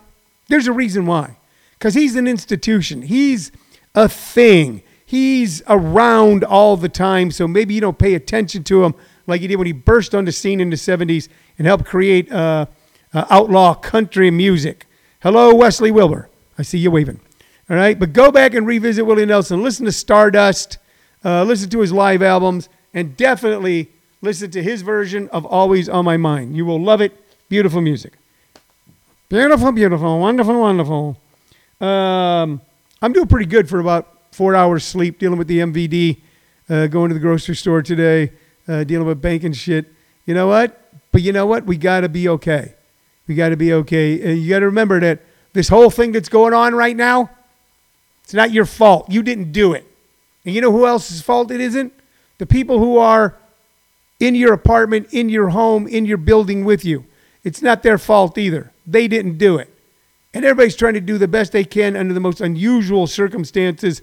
There's 0.49 0.67
a 0.67 0.73
reason 0.73 1.07
why. 1.07 1.39
Because 1.79 1.95
he's 1.95 2.15
an 2.17 2.27
institution. 2.29 3.03
He's 3.03 3.51
a 3.95 4.09
thing. 4.09 4.83
He's 5.07 5.63
around 5.67 6.45
all 6.45 6.77
the 6.77 6.89
time, 6.89 7.31
so 7.31 7.49
maybe 7.49 7.75
you 7.75 7.81
don't 7.81 7.99
pay 7.99 8.15
attention 8.15 8.63
to 8.65 8.85
him 8.85 8.95
like 9.27 9.41
you 9.41 9.49
did 9.49 9.57
when 9.57 9.67
he 9.67 9.73
burst 9.73 10.15
on 10.15 10.25
the 10.25 10.33
scene 10.33 10.61
in 10.61 10.71
the 10.71 10.77
70s 10.77 11.29
and 11.57 11.67
helped 11.67 11.85
create 11.85 12.31
uh, 12.31 12.67
uh, 13.15 13.25
outlaw 13.31 13.75
country 13.75 14.31
music. 14.31 14.87
Hello, 15.21 15.55
Wesley 15.55 15.91
Wilbur. 15.91 16.29
I 16.59 16.63
see 16.63 16.79
you 16.79 16.91
waving. 16.91 17.21
All 17.69 17.77
right, 17.77 17.99
but 17.99 18.13
go 18.13 18.31
back 18.31 18.55
and 18.55 18.67
revisit 18.67 19.07
Willie 19.07 19.27
Nelson. 19.27 19.63
Listen 19.63 19.87
to 19.87 19.93
Stardust, 19.93 20.79
uh, 21.25 21.45
listen 21.45 21.71
to 21.71 21.81
his 21.81 21.93
live 21.93 22.23
albums, 22.23 22.69
and 22.93 23.17
definitely 23.17 23.91
listen 24.23 24.51
to 24.51 24.63
his 24.63 24.83
version 24.83 25.29
of 25.31 25.45
Always 25.47 25.89
on 25.89 26.05
My 26.05 26.17
Mind. 26.17 26.57
You 26.57 26.67
will 26.67 26.81
love 26.81 27.01
it. 27.01 27.13
Beautiful 27.49 27.81
music. 27.81 28.13
Beautiful, 29.29 29.73
beautiful, 29.73 30.19
wonderful, 30.19 30.61
wonderful. 30.61 31.17
Um, 31.81 32.61
I'm 33.01 33.13
doing 33.13 33.29
pretty 33.29 33.47
good 33.47 33.69
for 33.69 33.81
about 33.81 34.19
four 34.33 34.55
hours 34.55 34.85
sleep 34.85 35.19
dealing 35.19 35.39
with 35.39 35.49
the 35.49 35.61
MVD, 35.61 36.19
uh, 36.69 36.87
going 36.89 37.09
to 37.09 37.15
the 37.15 37.21
grocery 37.21 37.57
store 37.57 37.83
today, 37.83 38.33
uh, 38.69 38.85
dealing 38.85 39.07
with 39.07 39.23
banking 39.23 39.53
shit. 39.53 39.87
You 40.27 40.35
know 40.35 40.49
what? 40.49 40.77
But 41.13 41.23
you 41.23 41.33
know 41.33 41.47
what? 41.47 41.65
We 41.65 41.77
got 41.77 42.01
to 42.01 42.09
be 42.09 42.29
okay. 42.29 42.75
We 43.27 43.35
got 43.35 43.51
to 43.51 43.57
be 43.57 43.73
okay. 43.73 44.21
And 44.21 44.39
you 44.39 44.51
got 44.51 44.61
to 44.61 44.67
remember 44.67 45.01
that 45.01 45.21
this 45.53 45.69
whole 45.69 45.91
thing 45.91 46.13
that's 46.13 46.29
going 46.29 46.53
on 46.53 46.75
right 46.75 46.97
now, 46.97 47.31
it's 48.25 48.35
not 48.35 48.53
your 48.53 48.67
fault. 48.67 49.11
You 49.11 49.23
didn't 49.23 49.53
do 49.53 49.73
it. 49.73 49.87
And 50.45 50.55
you 50.55 50.61
know 50.61 50.73
who 50.73 50.87
else's 50.87 51.23
fault 51.23 51.51
it 51.51 51.61
isn't? 51.61 51.93
The 52.39 52.47
people 52.47 52.79
who 52.79 52.99
are 52.99 53.37
in 54.21 54.35
your 54.35 54.53
apartment, 54.53 55.09
in 55.13 55.29
your 55.29 55.49
home, 55.49 55.89
in 55.89 56.05
your 56.05 56.19
building 56.19 56.65
with 56.65 56.85
you. 56.85 57.07
It's 57.43 57.63
not 57.63 57.83
their 57.83 57.99
fault 57.99 58.39
either. 58.39 58.71
They 58.87 59.09
didn't 59.09 59.39
do 59.39 59.57
it. 59.57 59.75
And 60.33 60.45
everybody's 60.45 60.77
trying 60.77 60.95
to 60.95 61.01
do 61.01 61.19
the 61.19 61.27
best 61.27 61.53
they 61.53 61.65
can 61.65 61.97
under 61.97 62.15
the 62.15 62.21
most 62.21 62.41
unusual 62.41 63.07
circumstances 63.07 64.03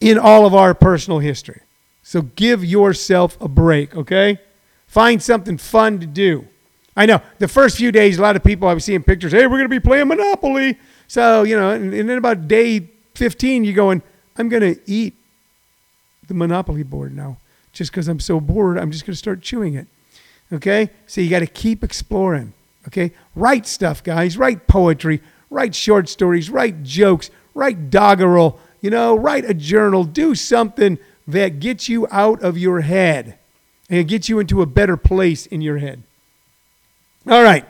in 0.00 0.18
all 0.18 0.46
of 0.46 0.54
our 0.54 0.74
personal 0.74 1.20
history. 1.20 1.60
So 2.02 2.22
give 2.22 2.64
yourself 2.64 3.40
a 3.40 3.48
break, 3.48 3.94
okay? 3.96 4.38
Find 4.86 5.22
something 5.22 5.58
fun 5.58 6.00
to 6.00 6.06
do. 6.06 6.48
I 6.96 7.06
know 7.06 7.20
the 7.38 7.48
first 7.48 7.76
few 7.76 7.92
days, 7.92 8.18
a 8.18 8.22
lot 8.22 8.36
of 8.36 8.44
people 8.44 8.68
I 8.68 8.74
was 8.74 8.84
seeing 8.84 9.02
pictures. 9.02 9.32
Hey, 9.32 9.46
we're 9.46 9.58
going 9.58 9.62
to 9.62 9.68
be 9.68 9.80
playing 9.80 10.08
Monopoly. 10.08 10.78
So 11.08 11.42
you 11.42 11.56
know, 11.56 11.70
and, 11.70 11.92
and 11.92 12.08
then 12.08 12.18
about 12.18 12.46
day 12.48 12.88
15, 13.14 13.64
you're 13.64 13.74
going, 13.74 14.02
I'm 14.36 14.48
going 14.48 14.74
to 14.74 14.80
eat 14.86 15.14
the 16.26 16.34
Monopoly 16.34 16.82
board 16.82 17.14
now, 17.14 17.38
just 17.74 17.90
because 17.90 18.08
I'm 18.08 18.20
so 18.20 18.40
bored. 18.40 18.78
I'm 18.78 18.90
just 18.90 19.04
going 19.04 19.12
to 19.12 19.18
start 19.18 19.42
chewing 19.42 19.74
it. 19.74 19.86
Okay, 20.52 20.90
so 21.06 21.20
you 21.20 21.28
got 21.28 21.40
to 21.40 21.46
keep 21.46 21.84
exploring. 21.84 22.54
Okay, 22.88 23.12
write 23.34 23.66
stuff, 23.66 24.02
guys. 24.02 24.38
Write 24.38 24.66
poetry. 24.66 25.20
Write 25.50 25.74
short 25.74 26.08
stories. 26.08 26.48
Write 26.48 26.82
jokes. 26.82 27.30
Write 27.54 27.90
doggerel. 27.90 28.58
You 28.80 28.90
know, 28.90 29.16
write 29.16 29.44
a 29.44 29.54
journal. 29.54 30.04
Do 30.04 30.34
something 30.34 30.98
that 31.26 31.60
gets 31.60 31.88
you 31.88 32.06
out 32.10 32.42
of 32.42 32.56
your 32.58 32.82
head 32.82 33.38
and 33.90 34.06
gets 34.06 34.28
you 34.28 34.38
into 34.38 34.62
a 34.62 34.66
better 34.66 34.96
place 34.96 35.46
in 35.46 35.60
your 35.60 35.78
head. 35.78 36.02
All 37.26 37.42
right, 37.42 37.64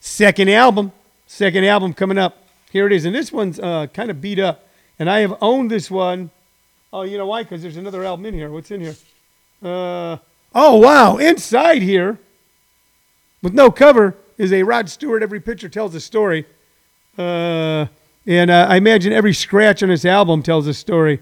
second 0.00 0.50
album, 0.50 0.92
second 1.26 1.64
album 1.64 1.94
coming 1.94 2.18
up. 2.18 2.36
Here 2.70 2.86
it 2.86 2.92
is, 2.92 3.06
and 3.06 3.14
this 3.14 3.32
one's 3.32 3.58
uh, 3.58 3.86
kind 3.86 4.10
of 4.10 4.20
beat 4.20 4.38
up, 4.38 4.68
and 4.98 5.08
I 5.08 5.20
have 5.20 5.38
owned 5.40 5.70
this 5.70 5.90
one. 5.90 6.30
Oh, 6.92 7.02
you 7.02 7.16
know 7.16 7.26
why? 7.26 7.42
Because 7.42 7.62
there's 7.62 7.78
another 7.78 8.04
album 8.04 8.26
in 8.26 8.34
here. 8.34 8.50
What's 8.50 8.70
in 8.70 8.82
here? 8.82 8.94
Uh, 9.62 10.18
oh 10.54 10.76
wow! 10.76 11.16
Inside 11.16 11.82
here, 11.82 12.18
with 13.42 13.54
no 13.54 13.70
cover, 13.70 14.14
is 14.36 14.52
a 14.52 14.62
Rod 14.62 14.88
Stewart. 14.88 15.22
Every 15.22 15.40
picture 15.40 15.68
tells 15.68 15.94
a 15.94 16.00
story, 16.00 16.46
uh, 17.16 17.86
and 18.26 18.50
uh, 18.50 18.66
I 18.68 18.76
imagine 18.76 19.12
every 19.12 19.34
scratch 19.34 19.82
on 19.82 19.88
this 19.88 20.04
album 20.04 20.42
tells 20.42 20.66
a 20.66 20.74
story. 20.74 21.20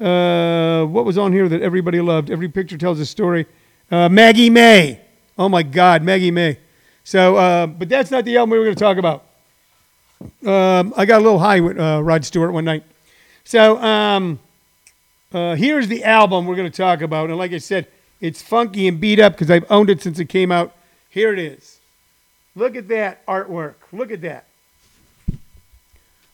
Uh, 0.00 0.84
what 0.86 1.04
was 1.04 1.18
on 1.18 1.32
here 1.32 1.48
that 1.48 1.62
everybody 1.62 2.00
loved? 2.00 2.30
Every 2.30 2.48
picture 2.48 2.78
tells 2.78 2.98
a 3.00 3.06
story. 3.06 3.46
Uh, 3.90 4.08
Maggie 4.08 4.50
May. 4.50 5.00
Oh 5.36 5.48
my 5.48 5.62
God, 5.62 6.02
Maggie 6.02 6.30
May. 6.30 6.58
So, 7.04 7.36
uh, 7.36 7.66
but 7.66 7.88
that's 7.88 8.10
not 8.10 8.24
the 8.24 8.36
album 8.38 8.50
we 8.50 8.58
were 8.58 8.64
going 8.64 8.76
to 8.76 8.80
talk 8.80 8.96
about. 8.96 9.24
Um, 10.46 10.94
I 10.96 11.04
got 11.04 11.20
a 11.20 11.24
little 11.24 11.38
high 11.38 11.60
with 11.60 11.78
uh, 11.78 12.00
Rod 12.02 12.24
Stewart 12.24 12.52
one 12.52 12.64
night. 12.64 12.82
So, 13.44 13.76
um, 13.82 14.40
uh, 15.34 15.56
here's 15.56 15.88
the 15.88 16.04
album 16.04 16.46
we're 16.46 16.56
going 16.56 16.70
to 16.70 16.76
talk 16.76 17.02
about. 17.02 17.28
And 17.28 17.36
like 17.36 17.52
I 17.52 17.58
said, 17.58 17.88
it's 18.20 18.40
funky 18.40 18.86
and 18.86 19.00
beat 19.00 19.18
up 19.18 19.32
because 19.32 19.50
I've 19.50 19.70
owned 19.70 19.90
it 19.90 20.00
since 20.00 20.18
it 20.18 20.26
came 20.28 20.52
out. 20.52 20.72
Here 21.10 21.32
it 21.32 21.38
is. 21.38 21.80
Look 22.54 22.76
at 22.76 22.88
that 22.88 23.26
artwork. 23.26 23.74
Look 23.92 24.12
at 24.12 24.20
that. 24.22 24.46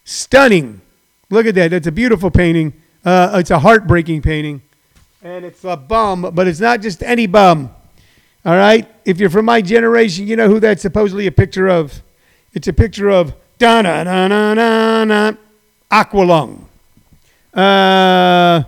Stunning. 0.05 0.83
Look 1.31 1.47
at 1.47 1.55
that. 1.55 1.71
That's 1.71 1.87
a 1.87 1.93
beautiful 1.93 2.31
painting. 2.31 2.75
Uh, 3.05 3.39
it's 3.41 3.51
a 3.51 3.59
heartbreaking 3.59 4.21
painting. 4.21 4.61
And 5.23 5.45
it's 5.45 5.65
a 5.65 5.77
bum, 5.77 6.31
but 6.35 6.47
it's 6.47 6.61
not 6.61 6.83
just 6.83 7.03
any 7.03 7.27
bum. 7.27 7.71
All 8.45 8.55
right? 8.55 8.87
If 9.05 9.19
you're 9.19 9.31
from 9.31 9.47
my 9.47 9.63
generation, 9.63 10.27
you 10.27 10.37
know 10.37 10.49
who 10.49 10.61
that's 10.61 10.83
supposedly 10.83 11.27
a 11.27 11.33
picture 11.33 11.69
of. 11.69 12.03
It's 12.53 12.69
a 12.69 12.73
picture 12.73 13.09
of 13.09 13.35
da 13.59 13.81
na 13.83 14.03
na 14.03 14.29
na 14.29 14.55
na 14.55 15.05
na 15.05 15.33
Aqualung. 15.91 16.65
Uh, 17.55 18.63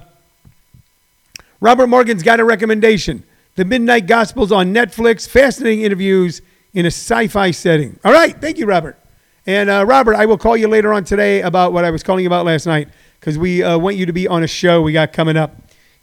Robert 1.62 1.86
Morgan's 1.86 2.24
got 2.24 2.40
a 2.40 2.44
recommendation. 2.44 3.22
The 3.54 3.64
Midnight 3.64 4.08
Gospels 4.08 4.50
on 4.50 4.74
Netflix. 4.74 5.28
Fascinating 5.28 5.82
interviews 5.82 6.42
in 6.74 6.86
a 6.86 6.88
sci-fi 6.88 7.52
setting. 7.52 8.00
All 8.04 8.12
right, 8.12 8.36
thank 8.40 8.58
you, 8.58 8.66
Robert. 8.66 8.98
And 9.46 9.70
uh, 9.70 9.86
Robert, 9.86 10.16
I 10.16 10.26
will 10.26 10.38
call 10.38 10.56
you 10.56 10.66
later 10.66 10.92
on 10.92 11.04
today 11.04 11.40
about 11.40 11.72
what 11.72 11.84
I 11.84 11.92
was 11.92 12.02
calling 12.02 12.24
you 12.24 12.28
about 12.28 12.44
last 12.46 12.66
night 12.66 12.88
because 13.20 13.38
we 13.38 13.62
uh, 13.62 13.78
want 13.78 13.94
you 13.94 14.06
to 14.06 14.12
be 14.12 14.26
on 14.26 14.42
a 14.42 14.48
show 14.48 14.82
we 14.82 14.92
got 14.92 15.12
coming 15.12 15.36
up. 15.36 15.54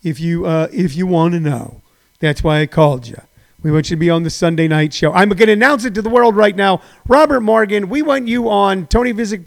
If 0.01 0.21
you 0.21 0.45
uh, 0.45 0.69
if 0.71 0.95
you 0.95 1.05
want 1.05 1.33
to 1.33 1.41
know, 1.41 1.81
that's 2.19 2.41
why 2.41 2.61
I 2.61 2.65
called 2.65 3.05
you. 3.05 3.21
We 3.61 3.69
want 3.69 3.89
you 3.89 3.97
to 3.97 3.99
be 3.99 4.09
on 4.09 4.23
the 4.23 4.29
Sunday 4.29 4.69
night 4.69 4.93
show. 4.93 5.11
I'm 5.11 5.27
going 5.27 5.47
to 5.47 5.51
announce 5.51 5.83
it 5.83 5.93
to 5.95 6.01
the 6.01 6.09
world 6.09 6.37
right 6.37 6.55
now. 6.55 6.81
Robert 7.05 7.41
Morgan, 7.41 7.89
we 7.89 8.01
want 8.01 8.29
you 8.29 8.49
on 8.49 8.87
Tony 8.87 9.11
Vicich 9.11 9.43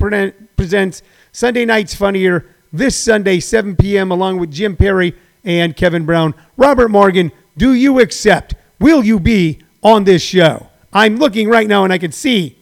presents 0.56 1.02
Sunday 1.32 1.64
Nights 1.64 1.94
Funnier 1.94 2.44
this 2.70 2.96
Sunday, 2.96 3.40
7 3.40 3.76
p.m., 3.76 4.10
along 4.10 4.36
with 4.36 4.50
Jim 4.50 4.76
Perry 4.76 5.14
and 5.44 5.76
Kevin 5.76 6.04
Brown. 6.04 6.34
Robert 6.56 6.88
Morgan, 6.88 7.32
do 7.56 7.72
you 7.72 8.00
accept? 8.00 8.54
Will 8.78 9.04
you 9.04 9.20
be 9.20 9.60
on 9.82 10.04
this 10.04 10.22
show? 10.22 10.68
I'm 10.92 11.16
looking 11.16 11.48
right 11.48 11.66
now 11.66 11.84
and 11.84 11.92
I 11.92 11.98
can 11.98 12.12
see 12.12 12.58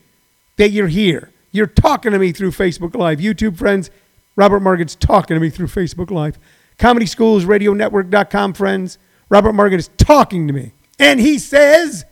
that 0.56 0.70
you're 0.70 0.88
here. 0.88 1.30
You're 1.52 1.66
talking 1.66 2.12
to 2.12 2.18
me 2.18 2.32
through 2.32 2.52
Facebook 2.52 2.94
Live. 2.94 3.18
YouTube 3.18 3.56
friends, 3.56 3.90
Robert 4.36 4.60
Morgan's 4.60 4.94
talking 4.94 5.34
to 5.34 5.40
me 5.40 5.50
through 5.50 5.66
Facebook 5.66 6.10
Live. 6.10 6.38
Comedy 6.78 7.06
Schools 7.06 7.44
Radio 7.44 7.72
Network.com 7.72 8.54
friends, 8.54 8.98
Robert 9.28 9.52
Morgan 9.52 9.78
is 9.78 9.88
talking 9.96 10.46
to 10.46 10.52
me. 10.52 10.72
And 10.98 11.20
he 11.20 11.38
says, 11.38 12.04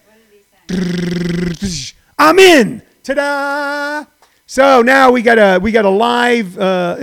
I'm 2.18 2.38
in. 2.38 2.82
Ta-da! 3.02 4.04
So 4.46 4.82
now 4.82 5.10
we 5.10 5.20
got 5.20 5.38
a 5.38 5.58
we 5.60 5.72
got 5.72 5.84
a 5.84 5.90
live, 5.90 6.58
uh, 6.58 6.96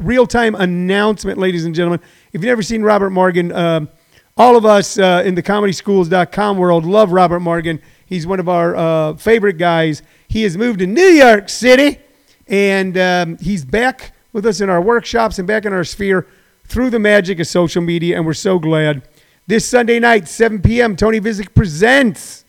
real 0.00 0.26
time 0.26 0.54
announcement, 0.54 1.38
ladies 1.38 1.66
and 1.66 1.74
gentlemen. 1.74 2.00
If 2.28 2.42
you've 2.42 2.44
never 2.44 2.62
seen 2.62 2.82
Robert 2.82 3.08
Morgan, 3.08 3.52
um, 3.52 3.88
all 4.36 4.56
of 4.56 4.66
us 4.66 4.98
uh, 4.98 5.22
in 5.24 5.34
the 5.34 5.42
ComedySchools.com 5.42 6.58
world 6.58 6.84
love 6.84 7.10
Robert 7.10 7.40
Morgan. 7.40 7.80
He's 8.04 8.26
one 8.26 8.38
of 8.38 8.50
our 8.50 8.76
uh, 8.76 9.14
favorite 9.14 9.56
guys. 9.56 10.02
He 10.28 10.42
has 10.42 10.58
moved 10.58 10.80
to 10.80 10.86
New 10.86 11.00
York 11.00 11.48
City, 11.48 11.98
and 12.46 12.98
um, 12.98 13.38
he's 13.38 13.64
back 13.64 14.12
with 14.34 14.44
us 14.44 14.60
in 14.60 14.68
our 14.68 14.80
workshops 14.82 15.38
and 15.38 15.48
back 15.48 15.64
in 15.64 15.72
our 15.72 15.84
sphere 15.84 16.26
through 16.64 16.90
the 16.90 16.98
magic 16.98 17.40
of 17.40 17.46
social 17.46 17.80
media, 17.80 18.16
and 18.16 18.26
we're 18.26 18.34
so 18.34 18.58
glad. 18.58 19.08
This 19.46 19.66
Sunday 19.66 19.98
night, 19.98 20.28
7 20.28 20.60
p.m., 20.60 20.96
Tony 20.96 21.20
Vicich 21.22 21.54
presents 21.54 22.44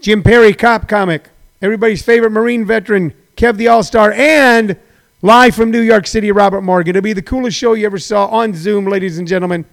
Jim 0.00 0.22
Perry 0.22 0.54
Cop 0.54 0.88
Comic, 0.88 1.28
everybody's 1.60 2.02
favorite 2.02 2.30
Marine 2.30 2.64
veteran, 2.64 3.12
Kev 3.36 3.58
the 3.58 3.68
All 3.68 3.82
Star, 3.82 4.10
and 4.12 4.78
live 5.24 5.54
from 5.54 5.70
New 5.70 5.80
York 5.80 6.06
City, 6.06 6.30
Robert 6.32 6.60
Morgan. 6.60 6.94
It'll 6.94 7.02
be 7.02 7.14
the 7.14 7.22
coolest 7.22 7.56
show 7.56 7.72
you 7.72 7.86
ever 7.86 7.98
saw 7.98 8.26
on 8.26 8.52
Zoom, 8.52 8.84
ladies 8.84 9.16
and 9.16 9.26
gentlemen. 9.26 9.64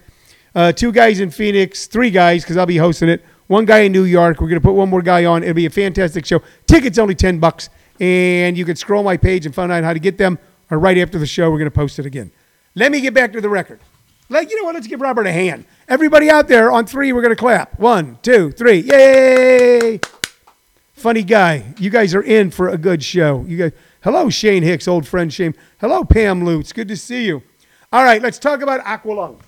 Uh, 0.54 0.72
two 0.72 0.90
guys 0.90 1.20
in 1.20 1.30
Phoenix, 1.30 1.86
three 1.86 2.10
guys, 2.10 2.42
because 2.42 2.56
I'll 2.56 2.64
be 2.64 2.78
hosting 2.78 3.10
it. 3.10 3.22
One 3.48 3.66
guy 3.66 3.80
in 3.80 3.92
New 3.92 4.04
York. 4.04 4.40
We're 4.40 4.48
going 4.48 4.62
to 4.62 4.66
put 4.66 4.72
one 4.72 4.88
more 4.88 5.02
guy 5.02 5.26
on. 5.26 5.42
It'll 5.42 5.52
be 5.52 5.66
a 5.66 5.70
fantastic 5.70 6.24
show. 6.24 6.40
Tickets 6.66 6.96
only 6.96 7.14
10 7.14 7.38
bucks. 7.38 7.68
And 8.00 8.56
you 8.56 8.64
can 8.64 8.76
scroll 8.76 9.02
my 9.02 9.18
page 9.18 9.44
and 9.44 9.54
find 9.54 9.70
out 9.70 9.84
how 9.84 9.92
to 9.92 9.98
get 9.98 10.16
them. 10.16 10.38
Or 10.70 10.78
right 10.78 10.96
after 10.96 11.18
the 11.18 11.26
show, 11.26 11.50
we're 11.50 11.58
going 11.58 11.70
to 11.70 11.76
post 11.76 11.98
it 11.98 12.06
again. 12.06 12.30
Let 12.74 12.90
me 12.90 13.02
get 13.02 13.12
back 13.12 13.34
to 13.34 13.42
the 13.42 13.50
record. 13.50 13.80
Like, 14.30 14.50
you 14.50 14.56
know 14.56 14.64
what? 14.64 14.74
Let's 14.74 14.86
give 14.86 15.02
Robert 15.02 15.26
a 15.26 15.32
hand. 15.32 15.66
Everybody 15.86 16.30
out 16.30 16.48
there 16.48 16.72
on 16.72 16.86
three, 16.86 17.12
we're 17.12 17.20
going 17.20 17.36
to 17.36 17.38
clap. 17.38 17.78
One, 17.78 18.16
two, 18.22 18.52
three. 18.52 18.78
Yay! 18.78 20.00
Funny 20.94 21.22
guy. 21.22 21.74
You 21.78 21.90
guys 21.90 22.14
are 22.14 22.22
in 22.22 22.50
for 22.50 22.70
a 22.70 22.78
good 22.78 23.04
show. 23.04 23.44
You 23.46 23.58
guys. 23.58 23.72
Hello, 24.02 24.28
Shane 24.28 24.64
Hicks, 24.64 24.88
old 24.88 25.06
friend 25.06 25.32
Shane. 25.32 25.54
Hello, 25.80 26.02
Pam 26.02 26.44
Lutz. 26.44 26.72
Good 26.72 26.88
to 26.88 26.96
see 26.96 27.24
you. 27.24 27.40
All 27.92 28.02
right, 28.02 28.20
let's 28.20 28.36
talk 28.36 28.60
about 28.60 28.80
Aqualung. 28.80 29.38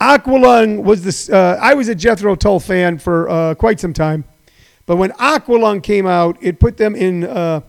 Aqualung 0.00 0.84
was 0.84 1.02
this. 1.02 1.28
Uh, 1.28 1.58
I 1.60 1.74
was 1.74 1.88
a 1.88 1.94
Jethro 1.96 2.36
Tull 2.36 2.60
fan 2.60 2.98
for 2.98 3.28
uh, 3.28 3.54
quite 3.56 3.80
some 3.80 3.92
time, 3.92 4.22
but 4.86 4.94
when 4.94 5.10
Aqualung 5.12 5.82
came 5.82 6.06
out, 6.06 6.38
it 6.40 6.60
put 6.60 6.76
them 6.76 6.94
in 6.94 7.24
uh, 7.24 7.62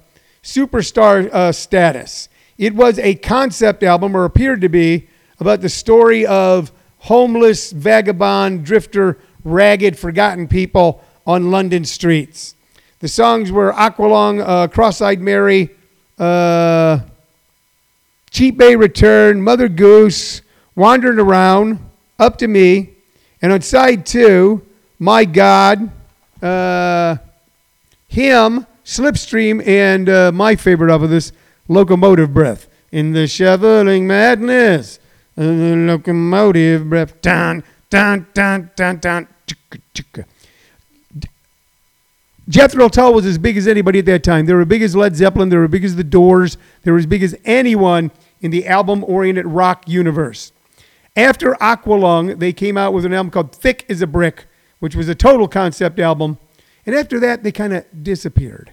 superstar 0.43 1.27
uh, 1.33 1.51
status. 1.51 2.29
It 2.59 2.75
was 2.75 2.99
a 2.99 3.15
concept 3.15 3.81
album, 3.81 4.15
or 4.15 4.25
appeared 4.25 4.61
to 4.61 4.69
be, 4.69 5.07
about 5.39 5.61
the 5.61 5.69
story 5.69 6.23
of 6.23 6.71
homeless, 6.99 7.71
vagabond, 7.71 8.63
drifter, 8.63 9.17
ragged, 9.43 9.97
forgotten 9.97 10.47
people 10.47 11.03
on 11.25 11.49
London 11.49 11.83
streets. 11.83 12.53
The 12.99 13.07
songs 13.07 13.51
were 13.51 13.71
Aqualung, 13.73 14.43
uh, 14.43 14.67
Cross-Eyed 14.67 15.21
Mary, 15.21 15.69
uh, 16.17 16.99
Cheap 18.31 18.57
Day 18.57 18.75
Return, 18.75 19.41
Mother 19.41 19.67
Goose, 19.67 20.41
Wandering 20.75 21.19
Around, 21.19 21.79
Up 22.17 22.37
to 22.39 22.47
Me, 22.47 22.89
and 23.41 23.51
on 23.51 23.61
side 23.61 24.05
two, 24.05 24.65
My 24.97 25.25
God, 25.25 25.91
uh, 26.41 27.17
Him, 28.07 28.65
Slipstream, 28.83 29.65
and 29.67 30.09
uh, 30.09 30.31
my 30.31 30.55
favorite 30.55 30.91
of 30.91 31.07
this, 31.09 31.31
Locomotive 31.67 32.33
Breath. 32.33 32.67
In 32.91 33.11
the 33.11 33.27
shoveling 33.27 34.07
madness, 34.07 34.97
the 35.35 35.75
locomotive 35.75 36.89
breath, 36.89 37.21
dun, 37.21 37.63
dun, 37.89 38.25
dun, 38.33 38.71
dun, 38.75 38.97
dun, 38.97 39.27
chicka, 39.45 39.79
chicka. 39.93 40.25
Jethro 42.49 42.87
Tull 42.87 43.13
was 43.13 43.25
as 43.25 43.37
big 43.37 43.57
as 43.57 43.67
anybody 43.67 43.99
at 43.99 44.05
that 44.05 44.23
time. 44.23 44.45
They 44.45 44.53
were 44.53 44.61
as 44.61 44.67
big 44.67 44.81
as 44.81 44.95
Led 44.95 45.15
Zeppelin. 45.15 45.49
They 45.49 45.57
were 45.57 45.65
as 45.65 45.71
big 45.71 45.83
as 45.83 45.95
the 45.97 46.03
Doors. 46.03 46.57
They 46.83 46.91
were 46.91 46.97
as 46.97 47.05
big 47.05 47.21
as 47.23 47.35
anyone 47.43 48.11
in 48.39 48.51
the 48.51 48.67
album-oriented 48.67 49.45
rock 49.45 49.83
universe. 49.87 50.53
After 51.15 51.53
Aqualung, 51.55 52.39
they 52.39 52.53
came 52.53 52.77
out 52.77 52.93
with 52.93 53.03
an 53.03 53.13
album 53.13 53.31
called 53.31 53.53
Thick 53.53 53.85
as 53.89 54.01
a 54.01 54.07
Brick, 54.07 54.45
which 54.79 54.95
was 54.95 55.09
a 55.09 55.15
total 55.15 55.47
concept 55.47 55.99
album. 55.99 56.37
And 56.85 56.95
after 56.95 57.19
that, 57.19 57.43
they 57.43 57.51
kind 57.51 57.73
of 57.73 57.85
disappeared. 58.03 58.71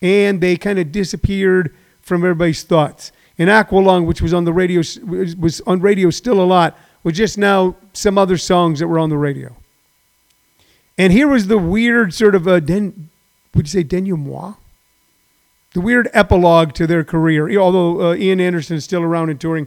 And 0.00 0.40
they 0.40 0.56
kind 0.56 0.78
of 0.78 0.92
disappeared 0.92 1.74
from 2.02 2.22
everybody's 2.22 2.62
thoughts. 2.62 3.10
And 3.38 3.50
Aqualung, 3.50 4.06
which 4.06 4.22
was 4.22 4.32
on 4.32 4.44
the 4.44 4.52
radio, 4.52 4.78
was 4.78 5.60
on 5.62 5.80
radio 5.80 6.10
still 6.10 6.40
a 6.40 6.44
lot, 6.44 6.78
was 7.02 7.16
just 7.16 7.36
now 7.36 7.74
some 7.92 8.16
other 8.16 8.36
songs 8.36 8.78
that 8.78 8.86
were 8.86 8.98
on 8.98 9.08
the 9.08 9.18
radio. 9.18 9.56
And 10.98 11.12
here 11.12 11.28
was 11.28 11.46
the 11.46 11.58
weird 11.58 12.14
sort 12.14 12.34
of 12.34 12.46
a 12.46 12.60
den, 12.60 13.10
would 13.54 13.66
you 13.66 13.70
say 13.70 13.84
denouement? 13.84 14.56
The 15.74 15.80
weird 15.80 16.08
epilogue 16.14 16.72
to 16.74 16.86
their 16.86 17.04
career. 17.04 17.50
Although 17.58 18.12
uh, 18.12 18.14
Ian 18.14 18.40
Anderson 18.40 18.76
is 18.76 18.84
still 18.84 19.02
around 19.02 19.28
and 19.28 19.38
touring, 19.38 19.66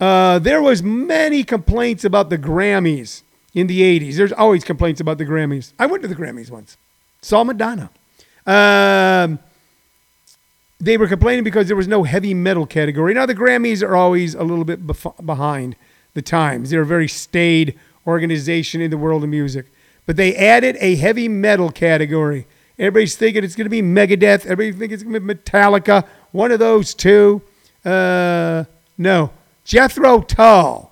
uh, 0.00 0.38
there 0.38 0.62
was 0.62 0.82
many 0.82 1.44
complaints 1.44 2.04
about 2.04 2.30
the 2.30 2.38
Grammys 2.38 3.22
in 3.52 3.66
the 3.66 3.82
'80s. 3.82 4.16
There's 4.16 4.32
always 4.32 4.64
complaints 4.64 5.02
about 5.02 5.18
the 5.18 5.26
Grammys. 5.26 5.72
I 5.78 5.84
went 5.84 6.02
to 6.02 6.08
the 6.08 6.14
Grammys 6.14 6.50
once, 6.50 6.78
saw 7.20 7.44
Madonna. 7.44 7.90
Um, 8.46 9.38
they 10.80 10.96
were 10.96 11.08
complaining 11.08 11.44
because 11.44 11.66
there 11.66 11.76
was 11.76 11.88
no 11.88 12.04
heavy 12.04 12.32
metal 12.32 12.64
category. 12.64 13.12
Now 13.12 13.26
the 13.26 13.34
Grammys 13.34 13.82
are 13.82 13.96
always 13.96 14.34
a 14.34 14.44
little 14.44 14.64
bit 14.64 14.86
bef- 14.86 15.26
behind 15.26 15.76
the 16.14 16.22
times. 16.22 16.70
They're 16.70 16.82
a 16.82 16.86
very 16.86 17.08
staid 17.08 17.78
organization 18.06 18.80
in 18.80 18.90
the 18.90 18.96
world 18.96 19.24
of 19.24 19.28
music 19.28 19.66
but 20.08 20.16
they 20.16 20.34
added 20.34 20.74
a 20.80 20.96
heavy 20.96 21.28
metal 21.28 21.70
category. 21.70 22.46
Everybody's 22.78 23.14
thinking 23.14 23.44
it's 23.44 23.54
going 23.54 23.66
to 23.66 23.70
be 23.70 23.82
Megadeth. 23.82 24.46
Everybody 24.46 24.72
thinking 24.72 24.94
it's 24.94 25.02
going 25.02 25.12
to 25.12 25.20
be 25.20 25.34
Metallica. 25.34 26.06
One 26.32 26.50
of 26.50 26.58
those 26.58 26.94
two. 26.94 27.42
Uh, 27.84 28.64
no. 28.96 29.30
Jethro 29.66 30.22
Tull 30.22 30.90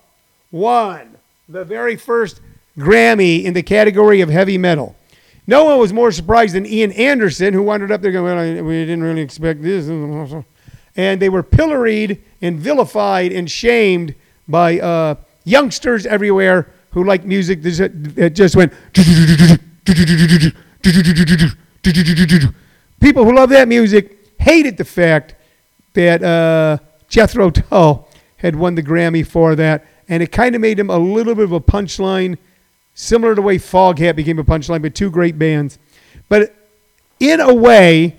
won 0.51 1.17
the 1.49 1.65
very 1.65 1.97
first 1.97 2.43
Grammy 2.77 3.45
in 3.45 3.55
the 3.55 3.63
category 3.63 4.21
of 4.21 4.29
heavy 4.29 4.59
metal. 4.59 4.95
No 5.47 5.65
one 5.65 5.79
was 5.79 5.95
more 5.95 6.13
surprised 6.13 6.55
than 6.55 6.67
Ian 6.67 6.93
Anderson, 6.93 7.55
who 7.55 7.63
wandered 7.63 7.91
up 7.91 8.03
there 8.03 8.13
going, 8.13 8.37
well, 8.37 8.65
we 8.65 8.81
didn't 8.81 9.03
really 9.03 9.23
expect 9.23 9.63
this. 9.63 9.89
And 10.95 11.23
they 11.23 11.31
were 11.31 11.43
pilloried 11.43 12.23
and 12.43 12.61
vilified 12.61 13.33
and 13.33 13.51
shamed 13.51 14.15
by 14.47 14.79
uh, 14.79 15.15
youngsters 15.45 16.05
everywhere 16.05 16.71
who 16.97 17.05
like 17.05 17.27
music 17.27 17.61
that 17.61 18.31
just 18.33 18.57
went. 18.57 18.73
People 23.03 23.25
who 23.27 23.35
love 23.37 23.51
that 23.51 23.69
music 23.69 24.33
hated 24.39 24.79
the 24.79 24.85
fact 24.87 25.35
that 25.93 26.23
uh, 26.23 26.79
Jethro 27.11 27.51
Tull 27.51 28.09
had 28.39 28.57
won 28.57 28.77
the 28.77 28.83
Grammy 28.83 29.27
for 29.27 29.55
that, 29.57 29.85
and 30.09 30.23
it 30.23 30.33
kind 30.33 30.55
of 30.55 30.63
made 30.63 30.79
him 30.79 30.89
a 30.89 30.97
little 30.97 31.35
bit 31.35 31.45
of 31.45 31.53
a 31.53 31.61
punchline, 31.61 32.39
similar 32.95 33.33
to 33.33 33.35
the 33.35 33.43
way 33.43 33.59
Foghat 33.59 34.17
became 34.17 34.39
a 34.39 34.45
punchline, 34.45 34.81
but 34.81 34.95
two 34.95 35.11
great 35.11 35.39
bands. 35.39 35.79
But 36.31 36.57
in 37.21 37.41
a 37.41 37.53
way, 37.53 38.19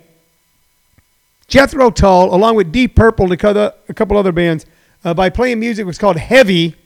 Jethro 1.48 1.90
Tull, 1.90 2.32
along 2.32 2.54
with 2.54 2.70
Deep 2.70 2.94
Purple 2.94 3.24
and 3.24 3.32
a 3.32 3.72
couple 3.92 4.16
other 4.16 4.30
bands, 4.30 4.66
uh, 5.04 5.14
by 5.14 5.30
playing 5.30 5.58
music 5.58 5.84
was 5.84 5.98
called 5.98 6.16
heavy 6.16 6.76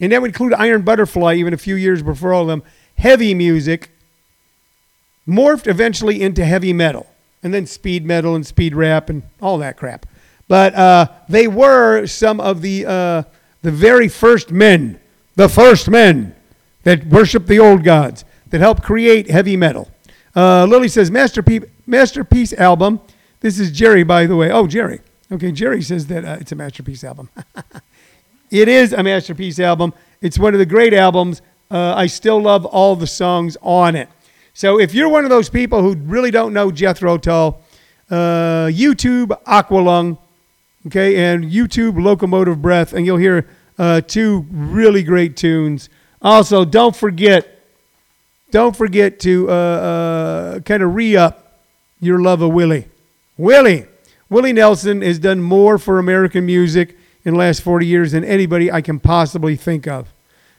and 0.00 0.12
that 0.12 0.20
would 0.20 0.30
include 0.30 0.54
Iron 0.54 0.82
Butterfly, 0.82 1.34
even 1.34 1.54
a 1.54 1.58
few 1.58 1.76
years 1.76 2.02
before 2.02 2.32
all 2.32 2.42
of 2.42 2.48
them. 2.48 2.62
Heavy 2.96 3.34
music 3.34 3.90
morphed 5.26 5.66
eventually 5.66 6.20
into 6.22 6.44
heavy 6.44 6.72
metal, 6.72 7.06
and 7.42 7.54
then 7.54 7.66
speed 7.66 8.04
metal 8.04 8.34
and 8.34 8.46
speed 8.46 8.74
rap 8.74 9.08
and 9.08 9.22
all 9.40 9.58
that 9.58 9.76
crap. 9.76 10.06
But 10.48 10.74
uh, 10.74 11.08
they 11.28 11.48
were 11.48 12.06
some 12.06 12.40
of 12.40 12.60
the 12.60 12.86
uh, 12.86 13.22
the 13.62 13.70
very 13.70 14.08
first 14.08 14.50
men, 14.50 15.00
the 15.36 15.48
first 15.48 15.88
men 15.88 16.34
that 16.82 17.06
worshiped 17.06 17.46
the 17.46 17.58
old 17.58 17.82
gods, 17.82 18.24
that 18.50 18.60
helped 18.60 18.82
create 18.82 19.30
heavy 19.30 19.56
metal. 19.56 19.90
Uh, 20.36 20.66
Lily 20.66 20.88
says 20.88 21.10
masterpiece 21.10 21.64
masterpiece 21.86 22.52
album. 22.52 23.00
This 23.40 23.58
is 23.58 23.70
Jerry, 23.70 24.02
by 24.02 24.26
the 24.26 24.36
way. 24.36 24.50
Oh, 24.50 24.66
Jerry. 24.66 25.00
Okay, 25.30 25.52
Jerry 25.52 25.82
says 25.82 26.06
that 26.08 26.24
uh, 26.24 26.36
it's 26.40 26.52
a 26.52 26.56
masterpiece 26.56 27.04
album. 27.04 27.30
It 28.54 28.68
is 28.68 28.92
a 28.92 29.02
masterpiece 29.02 29.58
album. 29.58 29.92
It's 30.20 30.38
one 30.38 30.54
of 30.54 30.60
the 30.60 30.66
great 30.66 30.94
albums. 30.94 31.42
Uh, 31.72 31.92
I 31.96 32.06
still 32.06 32.40
love 32.40 32.64
all 32.64 32.94
the 32.94 33.04
songs 33.04 33.56
on 33.60 33.96
it. 33.96 34.08
So 34.52 34.78
if 34.78 34.94
you're 34.94 35.08
one 35.08 35.24
of 35.24 35.30
those 35.30 35.48
people 35.48 35.82
who 35.82 35.96
really 35.96 36.30
don't 36.30 36.52
know 36.52 36.70
Jethro 36.70 37.18
Tull, 37.18 37.60
uh, 38.12 38.70
YouTube 38.70 39.36
Aqualung, 39.42 40.18
okay, 40.86 41.16
and 41.16 41.46
YouTube 41.46 42.00
Locomotive 42.00 42.62
Breath, 42.62 42.92
and 42.92 43.04
you'll 43.04 43.16
hear 43.16 43.48
uh, 43.76 44.02
two 44.02 44.46
really 44.52 45.02
great 45.02 45.36
tunes. 45.36 45.88
Also, 46.22 46.64
don't 46.64 46.94
forget, 46.94 47.58
don't 48.52 48.76
forget 48.76 49.18
to 49.18 49.50
uh, 49.50 49.52
uh, 49.52 50.60
kind 50.60 50.84
of 50.84 50.94
re 50.94 51.16
up 51.16 51.58
your 51.98 52.20
love 52.20 52.40
of 52.40 52.52
Willie. 52.52 52.86
Willie. 53.36 53.86
Willie 54.30 54.52
Nelson 54.52 55.02
has 55.02 55.18
done 55.18 55.42
more 55.42 55.76
for 55.76 55.98
American 55.98 56.46
music 56.46 56.96
in 57.24 57.34
the 57.34 57.38
last 57.38 57.62
40 57.62 57.86
years 57.86 58.12
than 58.12 58.24
anybody 58.24 58.70
I 58.70 58.80
can 58.80 59.00
possibly 59.00 59.56
think 59.56 59.86
of. 59.86 60.12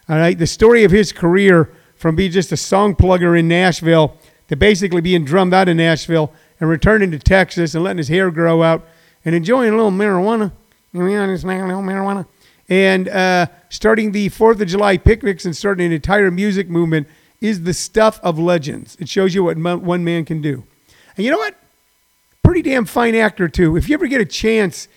All 0.10 0.18
right. 0.18 0.38
The 0.38 0.48
story 0.48 0.84
of 0.84 0.92
his 0.92 1.12
career 1.12 1.72
from 1.96 2.16
being 2.16 2.32
just 2.32 2.52
a 2.52 2.58
song 2.58 2.96
plugger 2.96 3.38
in 3.38 3.48
Nashville 3.48 4.18
to 4.48 4.56
basically 4.56 5.02
being 5.02 5.26
drummed 5.26 5.54
out 5.54 5.70
of 5.70 5.76
Nashville 5.76 6.32
and 6.60 6.70
returning 6.70 7.12
to 7.12 7.20
Texas 7.20 7.74
and 7.76 7.84
letting 7.84 7.98
his 7.98 8.08
hair 8.08 8.32
grow 8.32 8.64
out 8.64 8.86
and 9.24 9.34
enjoying 9.34 9.74
a 9.74 9.76
little 9.76 9.92
marijuana. 9.92 10.52
You 10.94 11.02
know, 11.02 11.08
a 11.08 11.28
little 11.28 11.82
marijuana. 11.82 12.26
And 12.70 13.10
uh, 13.10 13.48
starting 13.70 14.12
the 14.12 14.30
4th 14.30 14.62
of 14.62 14.68
July 14.68 14.98
picnics 14.98 15.46
and 15.46 15.56
starting 15.56 15.88
an 15.88 15.92
entire 15.92 16.32
music 16.32 16.70
movement 16.70 17.08
is 17.42 17.64
the 17.64 17.74
stuff 17.74 18.20
of 18.24 18.40
legends. 18.40 18.96
It 19.00 19.10
shows 19.10 19.36
you 19.36 19.44
what 19.44 19.58
one 19.58 20.04
man 20.04 20.26
can 20.26 20.42
do. 20.42 20.64
And 21.18 21.26
you 21.26 21.32
know 21.32 21.38
what? 21.38 21.56
Pretty 22.44 22.62
damn 22.62 22.86
fine 22.86 23.16
actor, 23.16 23.48
too. 23.48 23.76
If 23.76 23.90
you 23.90 23.96
ever 23.96 24.08
get 24.08 24.22
a 24.22 24.26
chance, 24.26 24.88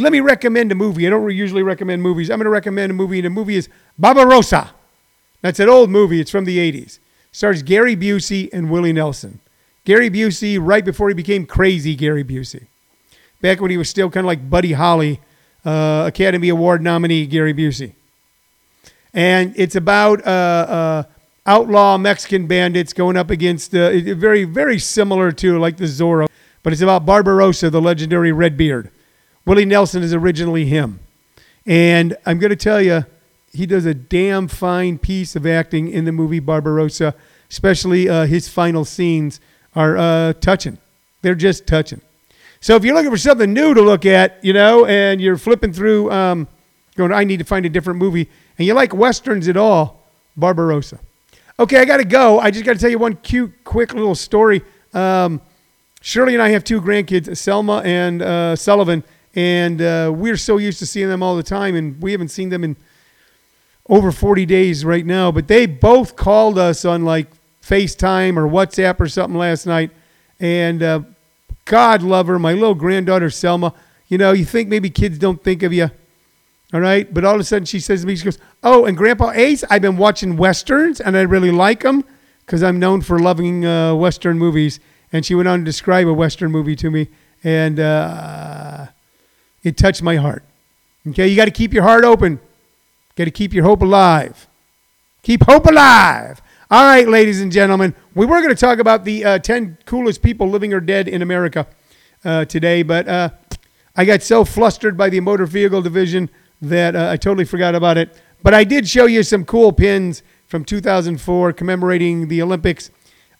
let 0.00 0.12
me 0.12 0.20
recommend 0.20 0.72
a 0.72 0.74
movie. 0.74 1.06
I 1.06 1.10
don't 1.10 1.30
usually 1.34 1.62
recommend 1.62 2.02
movies. 2.02 2.30
I'm 2.30 2.38
going 2.38 2.44
to 2.44 2.50
recommend 2.50 2.90
a 2.90 2.94
movie, 2.94 3.18
and 3.18 3.26
the 3.26 3.30
movie 3.30 3.56
is 3.56 3.68
Barbarossa. 3.98 4.72
That's 5.40 5.60
an 5.60 5.68
old 5.68 5.90
movie. 5.90 6.20
It's 6.20 6.30
from 6.30 6.44
the 6.44 6.58
80s. 6.58 6.98
Stars 7.32 7.62
Gary 7.62 7.96
Busey 7.96 8.48
and 8.52 8.70
Willie 8.70 8.92
Nelson. 8.92 9.40
Gary 9.84 10.10
Busey, 10.10 10.58
right 10.60 10.84
before 10.84 11.08
he 11.08 11.14
became 11.14 11.46
crazy 11.46 11.96
Gary 11.96 12.22
Busey. 12.22 12.66
Back 13.40 13.60
when 13.60 13.70
he 13.70 13.76
was 13.76 13.90
still 13.90 14.10
kind 14.10 14.24
of 14.24 14.28
like 14.28 14.48
Buddy 14.48 14.72
Holly, 14.72 15.20
uh, 15.64 16.04
Academy 16.06 16.48
Award 16.48 16.82
nominee 16.82 17.26
Gary 17.26 17.52
Busey. 17.52 17.94
And 19.12 19.52
it's 19.56 19.74
about 19.74 20.24
uh, 20.26 20.30
uh, 20.30 21.02
outlaw 21.44 21.98
Mexican 21.98 22.46
bandits 22.46 22.92
going 22.92 23.16
up 23.16 23.30
against, 23.30 23.74
uh, 23.74 23.90
very, 24.14 24.44
very 24.44 24.78
similar 24.78 25.32
to 25.32 25.58
like 25.58 25.76
the 25.76 25.84
Zorro, 25.84 26.28
but 26.62 26.72
it's 26.72 26.82
about 26.82 27.04
Barbarossa, 27.04 27.70
the 27.70 27.80
legendary 27.80 28.30
Redbeard. 28.30 28.90
Willie 29.44 29.64
Nelson 29.64 30.02
is 30.02 30.14
originally 30.14 30.66
him. 30.66 31.00
And 31.66 32.16
I'm 32.26 32.38
going 32.38 32.50
to 32.50 32.56
tell 32.56 32.80
you, 32.80 33.04
he 33.52 33.66
does 33.66 33.86
a 33.86 33.94
damn 33.94 34.48
fine 34.48 34.98
piece 34.98 35.36
of 35.36 35.46
acting 35.46 35.88
in 35.88 36.04
the 36.04 36.12
movie 36.12 36.38
Barbarossa, 36.38 37.14
especially 37.50 38.08
uh, 38.08 38.26
his 38.26 38.48
final 38.48 38.84
scenes 38.84 39.40
are 39.74 39.96
uh, 39.96 40.32
touching. 40.34 40.78
They're 41.22 41.34
just 41.34 41.66
touching. 41.66 42.00
So 42.60 42.76
if 42.76 42.84
you're 42.84 42.94
looking 42.94 43.10
for 43.10 43.18
something 43.18 43.52
new 43.52 43.74
to 43.74 43.82
look 43.82 44.06
at, 44.06 44.42
you 44.44 44.52
know, 44.52 44.86
and 44.86 45.20
you're 45.20 45.36
flipping 45.36 45.72
through, 45.72 46.10
um, 46.12 46.48
going, 46.96 47.12
I 47.12 47.24
need 47.24 47.38
to 47.38 47.44
find 47.44 47.66
a 47.66 47.68
different 47.68 47.98
movie, 47.98 48.28
and 48.56 48.66
you 48.66 48.74
like 48.74 48.94
westerns 48.94 49.48
at 49.48 49.56
all, 49.56 50.06
Barbarossa. 50.36 50.98
Okay, 51.58 51.78
I 51.78 51.84
got 51.84 51.98
to 51.98 52.04
go. 52.04 52.38
I 52.40 52.50
just 52.50 52.64
got 52.64 52.74
to 52.74 52.78
tell 52.78 52.90
you 52.90 52.98
one 52.98 53.16
cute, 53.16 53.52
quick 53.64 53.92
little 53.94 54.14
story. 54.14 54.62
Um, 54.94 55.40
Shirley 56.00 56.34
and 56.34 56.42
I 56.42 56.50
have 56.50 56.64
two 56.64 56.80
grandkids, 56.80 57.36
Selma 57.36 57.82
and 57.84 58.22
uh, 58.22 58.56
Sullivan, 58.56 59.04
and 59.34 59.80
uh, 59.80 60.12
we're 60.14 60.36
so 60.36 60.58
used 60.58 60.78
to 60.80 60.86
seeing 60.86 61.08
them 61.08 61.22
all 61.22 61.36
the 61.36 61.42
time, 61.42 61.74
and 61.74 62.00
we 62.02 62.12
haven't 62.12 62.28
seen 62.28 62.50
them 62.50 62.64
in 62.64 62.76
over 63.88 64.12
40 64.12 64.46
days 64.46 64.84
right 64.84 65.04
now. 65.04 65.32
But 65.32 65.48
they 65.48 65.66
both 65.66 66.16
called 66.16 66.58
us 66.58 66.84
on 66.84 67.04
like 67.04 67.28
FaceTime 67.62 68.36
or 68.36 68.46
WhatsApp 68.46 69.00
or 69.00 69.08
something 69.08 69.38
last 69.38 69.66
night, 69.66 69.90
and 70.38 70.82
uh, 70.82 71.00
God 71.64 72.02
love 72.02 72.26
her, 72.26 72.38
my 72.38 72.52
little 72.52 72.74
granddaughter 72.74 73.30
Selma. 73.30 73.74
You 74.08 74.18
know, 74.18 74.32
you 74.32 74.44
think 74.44 74.68
maybe 74.68 74.90
kids 74.90 75.18
don't 75.18 75.42
think 75.42 75.62
of 75.62 75.72
you, 75.72 75.90
all 76.74 76.80
right? 76.80 77.12
But 77.12 77.24
all 77.24 77.34
of 77.34 77.40
a 77.40 77.44
sudden 77.44 77.64
she 77.64 77.80
says 77.80 78.02
to 78.02 78.06
me, 78.06 78.16
she 78.16 78.24
goes, 78.24 78.38
"Oh, 78.62 78.84
and 78.84 78.96
Grandpa 78.96 79.30
Ace, 79.34 79.64
I've 79.70 79.82
been 79.82 79.96
watching 79.96 80.36
westerns, 80.36 81.00
and 81.00 81.16
I 81.16 81.22
really 81.22 81.50
like 81.50 81.80
them 81.80 82.04
because 82.44 82.62
I'm 82.62 82.78
known 82.78 83.00
for 83.00 83.18
loving 83.18 83.64
uh, 83.64 83.94
western 83.94 84.38
movies." 84.38 84.80
And 85.14 85.26
she 85.26 85.34
went 85.34 85.46
on 85.46 85.58
to 85.58 85.64
describe 85.64 86.06
a 86.06 86.12
western 86.12 86.50
movie 86.50 86.76
to 86.76 86.90
me, 86.90 87.08
and 87.44 87.78
uh, 87.78 88.86
it 89.62 89.76
touched 89.76 90.02
my 90.02 90.16
heart. 90.16 90.44
Okay, 91.08 91.26
you 91.26 91.36
got 91.36 91.46
to 91.46 91.50
keep 91.50 91.72
your 91.72 91.82
heart 91.82 92.04
open. 92.04 92.40
Got 93.16 93.24
to 93.24 93.30
keep 93.30 93.52
your 93.52 93.64
hope 93.64 93.82
alive. 93.82 94.48
Keep 95.22 95.44
hope 95.44 95.66
alive. 95.66 96.40
All 96.70 96.84
right, 96.84 97.06
ladies 97.06 97.40
and 97.40 97.52
gentlemen, 97.52 97.94
we 98.14 98.24
were 98.24 98.40
going 98.40 98.54
to 98.54 98.60
talk 98.60 98.78
about 98.78 99.04
the 99.04 99.24
uh, 99.24 99.38
10 99.38 99.78
coolest 99.84 100.22
people 100.22 100.48
living 100.48 100.72
or 100.72 100.80
dead 100.80 101.06
in 101.06 101.20
America 101.20 101.66
uh, 102.24 102.44
today, 102.46 102.82
but 102.82 103.06
uh, 103.06 103.30
I 103.94 104.04
got 104.04 104.22
so 104.22 104.44
flustered 104.44 104.96
by 104.96 105.10
the 105.10 105.20
motor 105.20 105.44
vehicle 105.44 105.82
division 105.82 106.30
that 106.62 106.96
uh, 106.96 107.10
I 107.10 107.16
totally 107.16 107.44
forgot 107.44 107.74
about 107.74 107.98
it. 107.98 108.18
But 108.42 108.54
I 108.54 108.64
did 108.64 108.88
show 108.88 109.06
you 109.06 109.22
some 109.22 109.44
cool 109.44 109.72
pins 109.72 110.22
from 110.46 110.64
2004 110.64 111.52
commemorating 111.52 112.28
the 112.28 112.40
Olympics. 112.40 112.90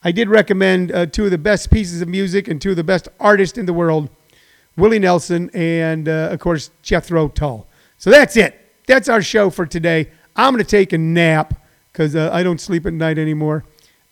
I 0.03 0.11
did 0.11 0.29
recommend 0.29 0.91
uh, 0.91 1.05
two 1.05 1.25
of 1.25 1.31
the 1.31 1.37
best 1.37 1.71
pieces 1.71 2.01
of 2.01 2.07
music 2.07 2.47
and 2.47 2.61
two 2.61 2.71
of 2.71 2.75
the 2.75 2.83
best 2.83 3.07
artists 3.19 3.57
in 3.57 3.65
the 3.65 3.73
world 3.73 4.09
Willie 4.75 4.99
Nelson, 4.99 5.49
and 5.53 6.07
uh, 6.07 6.29
of 6.31 6.39
course, 6.39 6.71
Jethro 6.81 7.27
Tull. 7.27 7.67
So 7.97 8.09
that's 8.09 8.35
it. 8.35 8.59
That's 8.87 9.07
our 9.07 9.21
show 9.21 9.49
for 9.49 9.65
today. 9.65 10.09
I'm 10.35 10.53
going 10.53 10.63
to 10.63 10.69
take 10.69 10.93
a 10.93 10.97
nap 10.97 11.53
because 11.91 12.15
uh, 12.15 12.29
I 12.33 12.43
don't 12.43 12.59
sleep 12.59 12.85
at 12.85 12.93
night 12.93 13.17
anymore. 13.17 13.63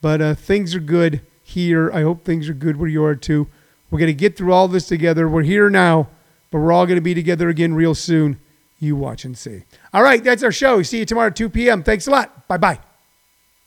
But 0.02 0.21
uh, 0.21 0.36
things 0.36 0.76
are 0.76 0.80
good 0.80 1.21
here. 1.43 1.91
I 1.91 2.02
hope 2.02 2.24
things 2.24 2.50
are 2.50 2.54
good 2.54 2.78
where 2.78 2.89
you 2.89 3.04
are 3.04 3.15
too. 3.15 3.47
We're 3.89 4.00
going 4.00 4.08
to 4.08 4.13
get 4.13 4.38
through 4.38 4.54
all 4.54 4.67
this 4.67 4.88
together. 4.88 5.28
We're 5.28 5.43
here 5.43 5.69
now, 5.69 6.08
but 6.50 6.60
we're 6.60 6.71
all 6.71 6.86
going 6.86 6.97
to 6.97 7.02
be 7.02 7.13
together 7.13 7.50
again 7.50 7.74
real 7.74 7.93
soon. 7.93 8.39
You 8.80 8.95
watch 8.95 9.26
and 9.26 9.38
see. 9.38 9.63
All 9.93 10.02
right, 10.02 10.24
that's 10.24 10.41
our 10.41 10.52
show. 10.52 10.82
See 10.82 11.00
you 11.00 11.06
tomorrow 11.06 11.28
at 11.28 11.36
2 11.36 11.50
p.m. 11.50 11.84
Thanks 11.84 12.08
a 12.08 12.12
lot. 12.12 12.47
Bye 12.47 12.58
bye. 12.58 12.80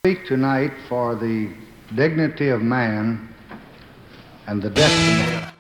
Speak 0.05 0.27
tonight 0.27 0.73
for 0.89 1.15
the 1.15 1.51
dignity 1.95 2.49
of 2.49 2.63
man 2.63 3.33
and 4.47 4.61
the 4.61 4.71
destiny 4.71 5.54